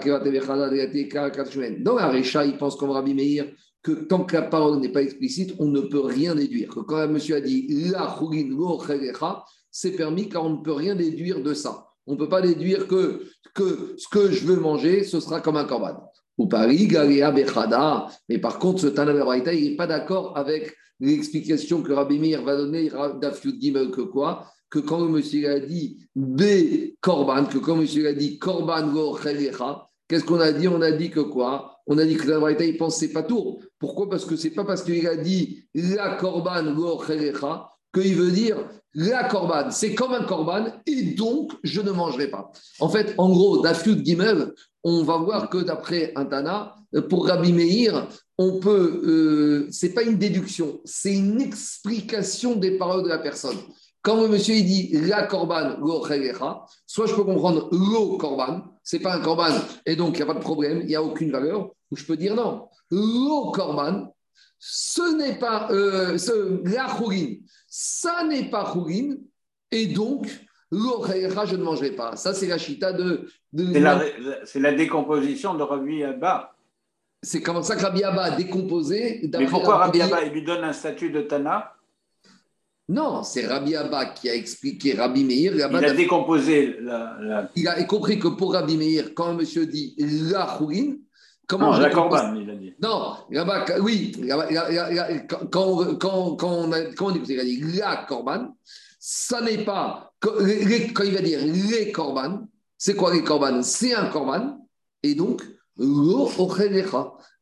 Dans 1.79 1.95
la 1.95 2.07
Récha, 2.09 2.45
il 2.45 2.57
pense 2.57 2.75
comme 2.75 2.91
Rabbi 2.91 3.13
Meir 3.13 3.51
que 3.83 3.91
tant 3.91 4.25
que 4.25 4.35
la 4.35 4.43
parole 4.43 4.79
n'est 4.79 4.91
pas 4.91 5.01
explicite, 5.01 5.55
on 5.59 5.67
ne 5.67 5.81
peut 5.81 6.01
rien 6.01 6.35
déduire. 6.35 6.69
Que 6.69 6.81
quand 6.81 6.97
un 6.97 7.07
monsieur 7.07 7.37
a 7.37 7.41
dit 7.41 7.67
La 7.89 8.15
c'est 9.71 9.91
permis 9.91 10.29
car 10.29 10.45
on 10.45 10.57
ne 10.57 10.61
peut 10.61 10.73
rien 10.73 10.95
déduire 10.95 11.41
de 11.41 11.53
ça. 11.53 11.87
On 12.05 12.13
ne 12.13 12.17
peut 12.17 12.29
pas 12.29 12.41
déduire 12.41 12.87
que, 12.87 13.23
que 13.53 13.95
ce 13.97 14.07
que 14.09 14.31
je 14.31 14.45
veux 14.45 14.59
manger, 14.59 15.03
ce 15.03 15.19
sera 15.19 15.39
comme 15.39 15.57
un 15.57 15.65
corban. 15.65 16.10
Ou 16.37 16.47
Paris, 16.47 16.87
Bechada. 16.87 18.07
Mais 18.29 18.37
par 18.37 18.59
contre, 18.59 18.81
ce 18.81 18.87
Tana 18.87 19.13
il 19.53 19.71
n'est 19.71 19.75
pas 19.75 19.87
d'accord 19.87 20.37
avec 20.37 20.75
l'explication 20.99 21.81
que 21.81 21.91
Rabbi 21.91 22.19
Meir 22.19 22.43
va 22.43 22.55
donner 22.55 22.89
Gimel 23.59 23.91
que 23.91 24.01
quoi? 24.01 24.47
Que 24.69 24.79
quand 24.79 24.99
le 24.99 25.09
monsieur 25.09 25.49
a 25.51 25.59
dit 25.59 26.07
B 26.15 26.43
Korban, 27.01 27.45
que 27.45 27.57
quand 27.57 27.75
le 27.75 27.81
monsieur 27.81 28.07
a 28.07 28.13
dit 28.13 28.39
Korban 28.39 28.93
qu'est-ce 30.07 30.23
qu'on 30.23 30.39
a 30.39 30.51
dit? 30.51 30.67
On 30.67 30.81
a 30.81 30.91
dit 30.91 31.09
que 31.09 31.19
quoi? 31.19 31.79
On 31.87 31.97
a 31.97 32.05
dit 32.05 32.15
que 32.15 32.39
Braïta, 32.39 32.63
il 32.63 32.77
pense 32.77 32.97
c'est 32.97 33.11
pas 33.11 33.23
tout. 33.23 33.59
Pourquoi? 33.79 34.09
Parce 34.09 34.25
que 34.25 34.35
c'est 34.35 34.51
pas 34.51 34.63
parce 34.63 34.83
qu'il 34.83 35.05
a 35.07 35.17
dit 35.17 35.65
la 35.73 36.15
Korban 36.15 36.73
Go 36.73 37.01
qu'il 37.93 38.15
veut 38.15 38.31
dire 38.31 38.57
la 38.93 39.23
corban, 39.23 39.71
c'est 39.71 39.95
comme 39.95 40.13
un 40.13 40.23
corban 40.23 40.65
et 40.85 41.03
donc 41.13 41.53
je 41.63 41.81
ne 41.81 41.91
mangerai 41.91 42.29
pas. 42.29 42.51
En 42.79 42.89
fait, 42.89 43.15
en 43.17 43.29
gros, 43.29 43.61
d'Afiud 43.61 44.05
Gimel, 44.05 44.53
on 44.83 45.03
va 45.03 45.17
voir 45.17 45.49
que 45.49 45.59
d'après 45.59 46.11
un 46.15 46.25
Tana, 46.25 46.75
pour 47.09 47.27
Rabbi 47.27 47.53
Meir, 47.53 48.07
on 48.37 48.59
peut, 48.59 49.01
euh, 49.05 49.67
c'est 49.71 49.93
pas 49.93 50.03
une 50.03 50.17
déduction, 50.17 50.81
c'est 50.83 51.13
une 51.13 51.39
explication 51.39 52.55
des 52.55 52.77
paroles 52.77 53.03
de 53.03 53.09
la 53.09 53.19
personne. 53.19 53.57
Quand 54.01 54.19
le 54.19 54.27
monsieur 54.27 54.55
il 54.55 54.65
dit 54.65 54.89
la 54.93 55.27
korban 55.27 55.77
soit 56.87 57.05
je 57.05 57.13
peux 57.13 57.23
comprendre 57.23 57.69
lo 57.71 58.17
korban, 58.17 58.63
c'est 58.83 58.99
pas 58.99 59.15
un 59.15 59.21
korban 59.21 59.53
et 59.85 59.95
donc 59.95 60.15
il 60.15 60.17
n'y 60.17 60.23
a 60.23 60.25
pas 60.25 60.33
de 60.33 60.39
problème, 60.39 60.79
il 60.81 60.87
n'y 60.87 60.95
a 60.95 61.03
aucune 61.03 61.31
valeur, 61.31 61.69
ou 61.91 61.95
je 61.95 62.03
peux 62.03 62.17
dire 62.17 62.33
non, 62.33 62.67
lo 62.89 63.51
korban, 63.51 64.11
ce 64.63 65.15
n'est 65.15 65.39
pas 65.39 65.69
euh, 65.71 66.19
ce, 66.19 66.61
la 66.71 66.87
ça 67.67 68.23
n'est 68.25 68.47
pas 68.51 68.71
chourine 68.71 69.19
et 69.71 69.87
donc 69.87 70.27
lo 70.71 71.03
je 71.07 71.55
ne 71.55 71.63
mangerai 71.63 71.91
pas. 71.91 72.15
Ça 72.15 72.35
c'est 72.35 72.45
la 72.45 72.59
chita 72.59 72.93
de. 72.93 73.27
c'est 74.45 74.59
la, 74.59 74.73
décomposition 74.73 75.55
de 75.55 75.63
Rabbi 75.63 76.03
Abba. 76.03 76.53
C'est 77.23 77.41
comme 77.41 77.63
ça 77.63 77.75
que 77.75 77.81
Rabbi 77.81 78.03
Abba 78.03 78.23
a 78.25 78.31
décomposé. 78.31 79.27
Mais 79.33 79.47
pourquoi 79.47 79.77
Rabbi 79.77 79.99
Abba 79.99 80.23
il 80.25 80.31
lui 80.31 80.43
donne 80.43 80.63
un 80.63 80.73
statut 80.73 81.09
de 81.09 81.21
Tana? 81.21 81.73
Non, 82.87 83.23
c'est 83.23 83.47
Rabbi 83.47 83.75
Abba 83.75 84.05
qui 84.05 84.29
a 84.29 84.35
expliqué 84.35 84.93
Rabbi 84.93 85.23
Meir. 85.23 85.55
il 85.55 85.61
a 85.63 85.93
décomposé 85.93 86.77
la, 86.81 87.49
Il 87.55 87.67
a 87.67 87.83
compris 87.85 88.19
que 88.19 88.27
pour 88.27 88.53
Rabbi 88.53 88.77
Meir, 88.77 89.15
quand 89.15 89.33
monsieur 89.33 89.65
dit 89.65 89.95
la 89.97 90.55
chourine, 90.55 90.99
comment. 91.51 91.73
Non, 91.73 91.79
la 91.79 91.89
corban, 91.89 92.35
il 92.35 92.49
a 92.49 92.55
dit. 92.55 92.73
Non, 92.81 93.15
là 93.29 93.65
oui, 93.81 94.13
quand, 95.27 95.95
quand, 95.97 96.35
quand, 96.35 96.51
on 96.51 96.71
a, 96.71 96.81
quand 96.95 97.07
on 97.07 97.11
dit, 97.11 97.21
il 97.27 97.39
a 97.39 97.43
dit 97.43 97.61
la 97.77 98.05
corban, 98.07 98.55
ça 98.99 99.41
n'est 99.41 99.65
pas. 99.65 100.13
Quand 100.19 101.03
il 101.03 101.13
va 101.13 101.21
dire 101.21 101.39
les 101.43 101.91
corban, 101.91 102.47
c'est 102.77 102.95
quoi 102.95 103.13
les 103.13 103.23
corban 103.23 103.61
C'est 103.63 103.93
un 103.93 104.07
corban, 104.07 104.57
et 105.03 105.15
donc, 105.15 105.43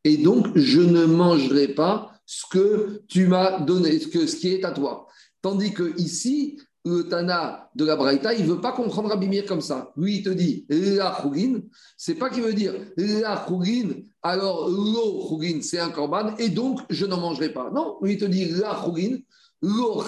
et 0.04 0.18
donc, 0.18 0.48
je 0.56 0.82
ne 0.82 1.06
mangerai 1.06 1.70
pas 1.70 2.14
ce 2.26 2.46
que 2.50 3.02
tu 3.08 3.28
m'as 3.28 3.60
donné, 3.60 4.00
ce, 4.00 4.08
que, 4.08 4.26
ce 4.26 4.36
qui 4.36 4.54
est 4.54 4.64
à 4.64 4.72
toi. 4.72 5.08
Tandis 5.42 5.74
que 5.74 5.98
ici, 6.00 6.60
le 6.86 7.04
Tana 7.04 7.70
de 7.76 7.86
la 7.86 7.96
Braïta, 7.96 8.34
il 8.34 8.46
ne 8.46 8.54
veut 8.54 8.62
pas 8.62 8.72
comprendre 8.72 9.12
Abimir 9.12 9.46
comme 9.46 9.62
ça. 9.62 9.92
Lui, 9.98 10.18
il 10.18 10.24
te 10.24 10.30
dit 10.30 10.66
la 10.70 11.22
ce 11.22 11.62
c'est 11.98 12.16
pas 12.16 12.30
qu'il 12.30 12.44
veut 12.44 12.54
dire 12.54 12.74
la 12.98 13.46
chougine, 13.48 14.06
alors 14.22 14.70
l'eau 14.70 15.40
c'est 15.62 15.80
un 15.80 15.90
korban, 15.90 16.36
et 16.38 16.50
donc 16.50 16.80
je 16.90 17.06
n'en 17.06 17.20
mangerai 17.20 17.52
pas. 17.52 17.70
Non, 17.72 17.98
lui, 18.02 18.14
il 18.14 18.18
te 18.18 18.26
dit 18.26 18.46
la 18.46 18.82
chougine, 18.84 19.22
l'eau 19.62 20.04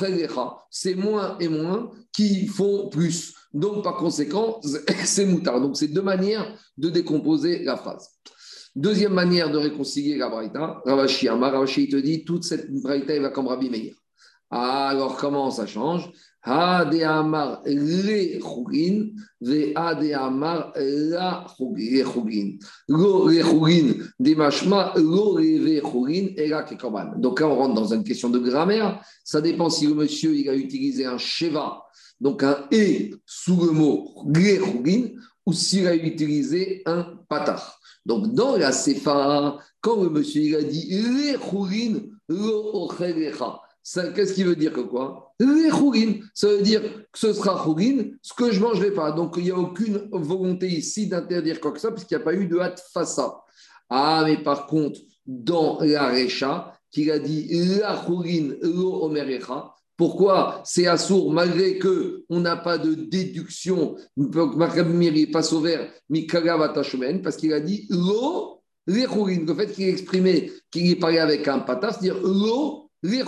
c'est 0.69 0.95
moins 0.95 1.37
et 1.39 1.47
moins 1.47 1.91
qui 2.13 2.47
font 2.47 2.89
plus. 2.89 3.33
Donc, 3.53 3.83
par 3.83 3.97
conséquent, 3.97 4.59
c'est 5.03 5.25
moutard. 5.25 5.59
Donc, 5.61 5.77
c'est 5.77 5.87
deux 5.87 6.01
manières 6.01 6.57
de 6.77 6.89
décomposer 6.89 7.63
la 7.63 7.77
phrase. 7.77 8.09
Deuxième 8.75 9.13
manière 9.13 9.51
de 9.51 9.57
réconcilier 9.57 10.15
la 10.15 10.29
Braïta, 10.29 10.81
Ravashi 10.85 11.27
Amar, 11.27 11.51
Ravashi, 11.51 11.83
il 11.83 11.89
te 11.89 11.97
dit 11.97 12.23
toute 12.23 12.45
cette 12.45 12.71
Braïta, 12.71 13.13
il 13.13 13.21
va 13.21 13.29
comme 13.29 13.47
Rabbi 13.47 13.69
Meir. 13.69 13.95
Alors 14.53 15.15
comment 15.15 15.49
ça 15.49 15.65
change? 15.65 16.11
Ha 16.43 16.83
le 16.83 18.39
chugin, 18.39 19.11
ve 19.39 19.71
la 19.73 21.45
chugin. 21.57 22.57
Lo 22.89 23.29
le 23.29 23.43
chugin, 23.43 23.93
de 24.19 24.35
mashma, 24.35 24.93
lo 24.97 25.37
le 25.37 25.81
chugin, 25.81 26.33
et 26.35 26.47
la 26.49 26.63
kekoban. 26.63 27.13
Donc 27.17 27.39
là, 27.39 27.47
on 27.47 27.55
rentre 27.55 27.75
dans 27.75 27.93
une 27.93 28.03
question 28.03 28.29
de 28.29 28.39
grammaire. 28.39 29.01
Ça 29.23 29.39
dépend 29.39 29.69
si 29.69 29.87
le 29.87 29.93
monsieur 29.93 30.35
il 30.35 30.49
a 30.49 30.55
utilisé 30.55 31.05
un 31.05 31.17
sheva, 31.17 31.83
donc 32.19 32.43
un 32.43 32.65
et 32.71 33.13
sous 33.25 33.55
le 33.55 33.71
mot 33.71 34.25
le 34.25 35.15
ou 35.45 35.53
s'il 35.53 35.87
a 35.87 35.95
utilisé 35.95 36.81
un 36.85 37.05
patar. 37.29 37.79
Donc 38.05 38.33
dans 38.33 38.57
la 38.57 38.73
sefa, 38.73 39.59
quand 39.79 40.03
le 40.03 40.09
monsieur 40.09 40.41
il 40.41 40.55
a 40.55 40.63
dit 40.63 40.87
le 40.89 41.37
chugin, 41.37 42.01
lo 42.27 42.87
ochelecha 42.89 43.61
qu'est-ce 43.83 44.33
qui 44.33 44.43
veut 44.43 44.55
dire 44.55 44.73
que 44.73 44.81
quoi? 44.81 45.33
Les 45.39 45.69
ça 46.33 46.47
veut 46.47 46.61
dire 46.61 46.81
que 47.11 47.19
ce 47.19 47.33
sera 47.33 47.63
chourine, 47.63 48.17
ce 48.21 48.33
que 48.33 48.51
je 48.51 48.59
ne 48.59 48.65
mangerai 48.65 48.91
pas. 48.91 49.11
Donc 49.11 49.35
il 49.37 49.43
n'y 49.43 49.51
a 49.51 49.57
aucune 49.57 50.09
volonté 50.11 50.67
ici 50.67 51.07
d'interdire 51.07 51.59
quoi 51.59 51.71
que 51.71 51.79
ça, 51.79 51.91
puisqu'il 51.91 52.15
n'y 52.15 52.21
a 52.21 52.25
pas 52.25 52.33
eu 52.33 52.47
de 52.47 52.59
ça. 53.03 53.41
Ah, 53.89 54.23
mais 54.25 54.37
par 54.37 54.67
contre, 54.67 54.99
dans 55.25 55.79
la 55.81 56.09
Recha, 56.09 56.73
qu'il 56.91 57.09
a 57.11 57.19
dit 57.19 57.47
la 57.79 58.05
chourine, 58.05 58.57
lo 58.61 59.03
omerecha, 59.03 59.73
pourquoi? 59.97 60.61
C'est 60.65 60.87
assourd 60.87 61.31
malgré 61.31 61.77
que 61.77 62.23
on 62.29 62.39
n'a 62.39 62.55
pas 62.55 62.77
de 62.77 62.95
déduction. 62.95 63.95
Passe 65.31 65.53
au 65.53 65.59
vert 65.59 65.91
parce 67.23 67.37
qu'il 67.37 67.53
a 67.53 67.59
dit 67.59 67.87
lo 67.89 68.61
le 68.87 69.53
fait 69.53 69.71
qu'il 69.73 69.87
exprimé 69.87 70.51
qu'il 70.71 70.99
parlait 70.99 71.19
avec 71.19 71.47
un 71.47 71.59
patas, 71.59 71.93
c'est-à-dire 71.93 72.19
lo 72.21 72.90
les 73.03 73.23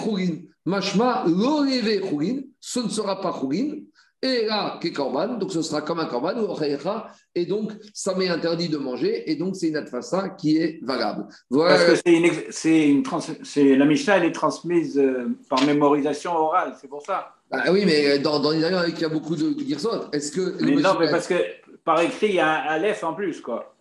Mashma, 0.66 1.26
lo 1.28 1.66
ce 2.60 2.80
ne 2.80 2.90
sera 2.90 3.20
pas 3.20 3.34
chourine. 3.34 3.86
Et 4.26 4.46
là, 4.46 4.80
qui 4.82 4.94
korban, 4.94 5.38
donc 5.38 5.52
ce 5.52 5.62
sera 5.62 5.82
comme 5.82 6.00
un 6.00 6.06
korban, 6.06 6.32
et 7.36 7.46
donc 7.46 7.74
ça 7.94 8.16
m'est 8.16 8.30
interdit 8.30 8.70
de 8.70 8.78
manger, 8.78 9.30
et 9.30 9.36
donc 9.36 9.58
c'est 9.58 9.68
une 9.68 9.76
adfassa 9.76 10.30
qui 10.30 10.56
est 10.56 10.80
valable. 10.82 11.28
Parce 11.52 11.84
que 11.84 11.96
c'est 11.96 12.14
une, 12.14 13.04
une 13.04 13.78
la 13.78 13.86
Mishnah, 13.86 14.20
elle 14.20 14.24
est 14.24 14.32
transmise 14.32 14.98
euh, 14.98 15.28
par 15.50 15.62
mémorisation 15.66 16.32
orale, 16.32 16.74
c'est 16.80 16.88
pour 16.88 17.02
ça. 17.02 17.36
Ah 17.52 17.70
oui, 17.70 17.84
mais 17.86 18.18
dans, 18.20 18.40
dans 18.40 18.52
les 18.52 18.60
il 18.60 19.00
y 19.02 19.04
a 19.04 19.10
beaucoup 19.10 19.36
de 19.36 19.60
girsot. 19.60 20.10
Est-ce 20.14 20.32
que. 20.32 20.64
Mais 20.64 20.76
non, 20.76 20.96
mais 20.98 21.12
parce 21.12 21.28
que 21.28 21.36
par 21.84 22.00
écrit, 22.00 22.28
il 22.28 22.36
y 22.36 22.40
a 22.40 22.48
un 22.48 22.76
aleph 22.76 23.04
en 23.04 23.14
plus, 23.14 23.42
quoi. 23.42 23.76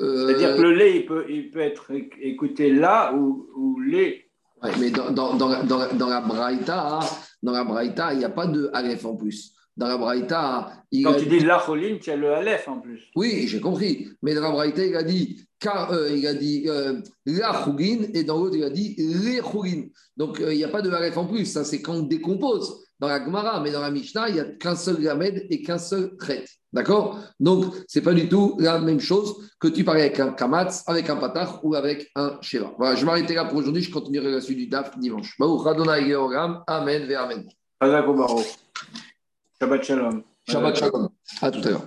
Euh, 0.00 0.26
C'est-à-dire 0.26 0.56
que 0.56 0.62
le 0.62 0.74
lait, 0.74 0.96
il 0.96 1.06
peut, 1.06 1.26
il 1.28 1.48
peut 1.52 1.60
être 1.60 1.92
écouté 2.20 2.72
là 2.72 3.14
ou, 3.14 3.46
ou 3.56 3.78
lait 3.78 4.29
mais 4.78 4.90
dans, 4.90 5.10
dans, 5.10 5.34
dans, 5.34 5.48
la, 5.48 5.62
dans, 5.62 6.08
la 6.08 6.20
Braïta, 6.20 7.00
dans 7.42 7.52
la 7.52 7.64
Braïta, 7.64 8.12
il 8.12 8.18
n'y 8.18 8.24
a 8.24 8.30
pas 8.30 8.46
de 8.46 8.70
Aleph 8.72 9.04
en 9.04 9.16
plus. 9.16 9.52
Dans 9.76 9.88
la 9.88 9.96
Braïta. 9.96 10.84
Quand 11.02 11.14
tu 11.14 11.26
dis 11.26 11.40
l'acholim, 11.40 11.98
tu 11.98 12.10
as 12.10 12.16
le 12.16 12.34
Aleph 12.34 12.68
en 12.68 12.80
plus. 12.80 13.08
Oui, 13.16 13.46
j'ai 13.46 13.60
compris. 13.60 14.08
Mais 14.22 14.34
dans 14.34 14.42
la 14.42 14.50
Braïta, 14.50 14.84
il 14.84 14.94
a 14.96 15.02
dit, 15.02 15.46
car, 15.58 15.92
euh, 15.92 16.10
il 16.10 16.26
a 16.26 16.34
dit 16.34 16.64
euh, 16.66 17.00
la 17.24 17.66
et 18.14 18.24
dans 18.24 18.38
l'autre, 18.38 18.56
il 18.56 18.64
a 18.64 18.70
dit 18.70 18.94
les 18.98 19.40
Donc, 20.16 20.40
euh, 20.40 20.52
il 20.52 20.58
n'y 20.58 20.64
a 20.64 20.68
pas 20.68 20.82
de 20.82 20.90
Aleph 20.90 21.16
en 21.16 21.26
plus. 21.26 21.46
Ça, 21.46 21.64
c'est 21.64 21.80
quand 21.80 21.94
on 21.94 22.02
décompose 22.02 22.84
dans 22.98 23.08
la 23.08 23.24
Gemara. 23.24 23.60
Mais 23.60 23.70
dans 23.70 23.80
la 23.80 23.90
Mishnah, 23.90 24.28
il 24.28 24.34
n'y 24.34 24.40
a 24.40 24.44
qu'un 24.44 24.76
seul 24.76 25.00
Gamed 25.00 25.46
et 25.48 25.62
qu'un 25.62 25.78
seul 25.78 26.12
Chet. 26.26 26.44
D'accord? 26.72 27.18
Donc, 27.40 27.74
ce 27.88 27.98
n'est 27.98 28.04
pas 28.04 28.12
du 28.12 28.28
tout 28.28 28.56
la 28.58 28.78
même 28.78 29.00
chose 29.00 29.50
que 29.58 29.68
tu 29.68 29.82
parlais 29.82 30.02
avec 30.02 30.20
un 30.20 30.32
kamatz, 30.32 30.84
avec 30.86 31.10
un 31.10 31.16
patach 31.16 31.62
ou 31.62 31.74
avec 31.74 32.10
un 32.14 32.38
sheva. 32.40 32.72
Voilà, 32.78 32.94
je 32.94 33.04
m'arrêterai 33.04 33.34
là 33.34 33.44
pour 33.44 33.58
aujourd'hui. 33.58 33.82
Je 33.82 33.90
continuerai 33.90 34.30
la 34.30 34.40
suite 34.40 34.58
du 34.58 34.66
DAF 34.66 34.96
dimanche. 34.98 35.36
Amen 35.40 37.06
ve 37.06 37.14
Amen. 37.14 37.48
Shabbat 39.60 39.82
Shalom. 39.82 40.22
Shabbat 40.48 40.76
Shalom. 40.76 41.08
À 41.42 41.50
tout 41.50 41.60
à 41.64 41.70
l'heure. 41.70 41.82